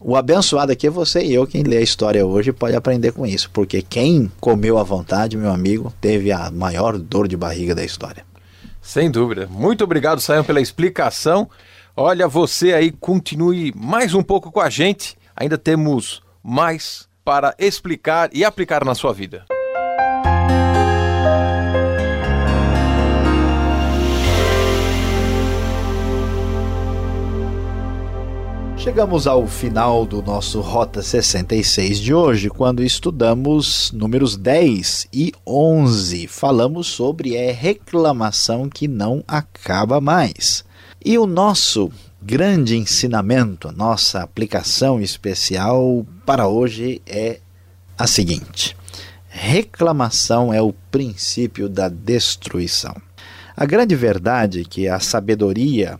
o 0.00 0.16
abençoado 0.16 0.72
aqui 0.72 0.86
é 0.86 0.90
você 0.90 1.22
e 1.22 1.34
eu, 1.34 1.46
quem 1.46 1.62
lê 1.62 1.76
a 1.76 1.80
história 1.82 2.24
hoje, 2.26 2.52
pode 2.54 2.74
aprender 2.74 3.12
com 3.12 3.26
isso, 3.26 3.50
porque 3.52 3.82
quem 3.82 4.32
comeu 4.40 4.78
à 4.78 4.82
vontade, 4.82 5.36
meu 5.36 5.52
amigo, 5.52 5.92
teve 6.00 6.32
a 6.32 6.50
maior 6.50 6.96
dor 6.96 7.28
de 7.28 7.36
barriga 7.36 7.74
da 7.74 7.84
história. 7.84 8.24
Sem 8.84 9.08
dúvida. 9.10 9.48
Muito 9.50 9.82
obrigado, 9.82 10.20
Sayão, 10.20 10.44
pela 10.44 10.60
explicação. 10.60 11.48
Olha, 11.96 12.28
você 12.28 12.74
aí 12.74 12.92
continue 12.92 13.72
mais 13.74 14.12
um 14.12 14.22
pouco 14.22 14.52
com 14.52 14.60
a 14.60 14.68
gente. 14.68 15.16
Ainda 15.34 15.56
temos 15.56 16.22
mais 16.42 17.08
para 17.24 17.54
explicar 17.58 18.28
e 18.30 18.44
aplicar 18.44 18.84
na 18.84 18.94
sua 18.94 19.14
vida. 19.14 19.46
Chegamos 28.84 29.26
ao 29.26 29.46
final 29.46 30.04
do 30.04 30.20
nosso 30.20 30.60
Rota 30.60 31.00
66 31.00 31.98
de 31.98 32.12
hoje, 32.12 32.50
quando 32.50 32.84
estudamos 32.84 33.90
números 33.92 34.36
10 34.36 35.06
e 35.10 35.32
11. 35.46 36.26
Falamos 36.26 36.88
sobre 36.88 37.34
a 37.34 37.44
é, 37.44 37.50
reclamação 37.50 38.68
que 38.68 38.86
não 38.86 39.24
acaba 39.26 40.02
mais. 40.02 40.62
E 41.02 41.16
o 41.16 41.24
nosso 41.24 41.90
grande 42.22 42.76
ensinamento, 42.76 43.72
nossa 43.72 44.22
aplicação 44.22 45.00
especial 45.00 46.04
para 46.26 46.46
hoje 46.46 47.00
é 47.06 47.40
a 47.96 48.06
seguinte: 48.06 48.76
reclamação 49.30 50.52
é 50.52 50.60
o 50.60 50.74
princípio 50.90 51.70
da 51.70 51.88
destruição. 51.88 52.94
A 53.56 53.64
grande 53.64 53.96
verdade 53.96 54.60
é 54.60 54.64
que 54.64 54.86
a 54.88 55.00
sabedoria 55.00 55.98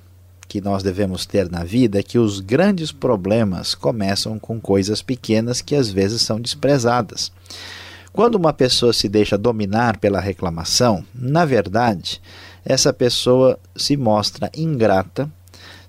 que 0.54 0.60
nós 0.60 0.84
devemos 0.84 1.26
ter 1.26 1.50
na 1.50 1.64
vida 1.64 1.98
é 1.98 2.02
que 2.04 2.16
os 2.16 2.38
grandes 2.38 2.92
problemas 2.92 3.74
começam 3.74 4.38
com 4.38 4.60
coisas 4.60 5.02
pequenas 5.02 5.60
que 5.60 5.74
às 5.74 5.90
vezes 5.90 6.22
são 6.22 6.40
desprezadas. 6.40 7.32
Quando 8.12 8.36
uma 8.36 8.52
pessoa 8.52 8.92
se 8.92 9.08
deixa 9.08 9.36
dominar 9.36 9.96
pela 9.98 10.20
reclamação, 10.20 11.04
na 11.12 11.44
verdade, 11.44 12.22
essa 12.64 12.92
pessoa 12.92 13.58
se 13.74 13.96
mostra 13.96 14.48
ingrata, 14.56 15.28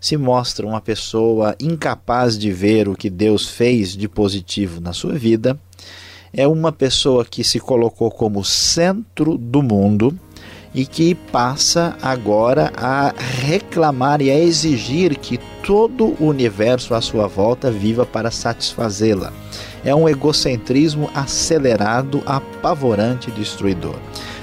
se 0.01 0.17
mostra 0.17 0.65
uma 0.65 0.81
pessoa 0.81 1.55
incapaz 1.59 2.35
de 2.35 2.51
ver 2.51 2.89
o 2.89 2.95
que 2.95 3.11
Deus 3.11 3.47
fez 3.47 3.89
de 3.95 4.07
positivo 4.09 4.81
na 4.81 4.93
sua 4.93 5.13
vida, 5.13 5.55
é 6.33 6.47
uma 6.47 6.71
pessoa 6.71 7.23
que 7.23 7.43
se 7.43 7.59
colocou 7.59 8.09
como 8.09 8.43
centro 8.43 9.37
do 9.37 9.61
mundo 9.61 10.19
e 10.75 10.85
que 10.85 11.15
passa 11.15 11.95
agora 12.01 12.71
a 12.75 13.13
reclamar 13.17 14.21
e 14.21 14.29
a 14.29 14.37
exigir 14.37 15.17
que 15.17 15.39
todo 15.65 16.13
o 16.19 16.25
universo 16.25 16.93
à 16.93 16.99
sua 17.01 17.27
volta 17.27 17.71
viva 17.71 18.05
para 18.05 18.29
satisfazê-la. 18.29 19.31
É 19.85 19.95
um 19.95 20.09
egocentrismo 20.09 21.09
acelerado, 21.15 22.21
apavorante 22.25 23.29
e 23.29 23.31
destruidor. 23.31 23.95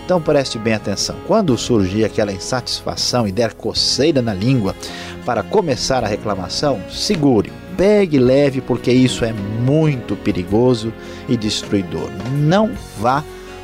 Então 0.07 0.23
preste 0.23 0.59
bem 0.59 0.73
atenção. 0.73 1.17
Quando 1.27 1.57
surgir 1.59 2.05
aquela 2.07 2.33
insatisfação 2.33 3.29
e 3.29 3.33
der 3.33 3.53
coceira 3.53 4.23
na 4.23 4.33
língua 4.33 4.75
para 5.27 5.43
começar 5.43 6.03
a 6.03 6.09
reclamação, 6.09 6.81
segure, 6.91 7.53
pegue 7.77 8.19
leve, 8.19 8.61
porque 8.63 8.91
isso 8.91 9.23
é 9.25 9.33
muito 9.33 10.17
perigoso 10.17 10.93
e 11.29 11.37
destruidor. 11.37 12.09
Não 12.33 12.71
vá 12.99 13.23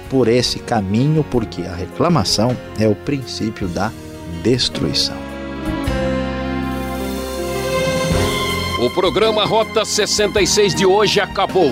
por 0.08 0.28
esse 0.28 0.58
caminho, 0.60 1.22
porque 1.30 1.60
a 1.62 1.74
reclamação 1.74 2.54
é 2.78 2.86
o 2.88 2.94
princípio 2.94 3.68
da 3.68 3.92
destruição. 4.42 5.16
O 8.80 8.88
programa 8.90 9.44
Rota 9.44 9.84
66 9.84 10.74
de 10.74 10.86
hoje 10.86 11.20
acabou. 11.20 11.70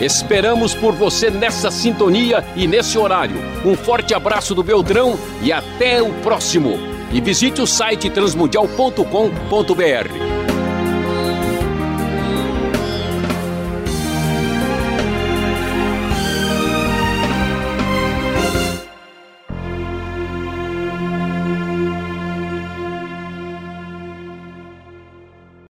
Esperamos 0.00 0.72
por 0.74 0.94
você 0.94 1.28
nessa 1.30 1.68
sintonia 1.70 2.42
e 2.56 2.66
nesse 2.66 2.98
horário. 2.98 3.36
Um 3.64 3.74
forte 3.76 4.12
abraço 4.14 4.54
do 4.54 4.62
Beltrão 4.62 5.18
e 5.42 5.50
até 5.52 6.02
o 6.02 6.12
próximo. 6.22 6.78
E 7.12 7.20
visite 7.20 7.60
o 7.62 7.66
site 7.66 8.10
transmundial.com.br. 8.10 10.41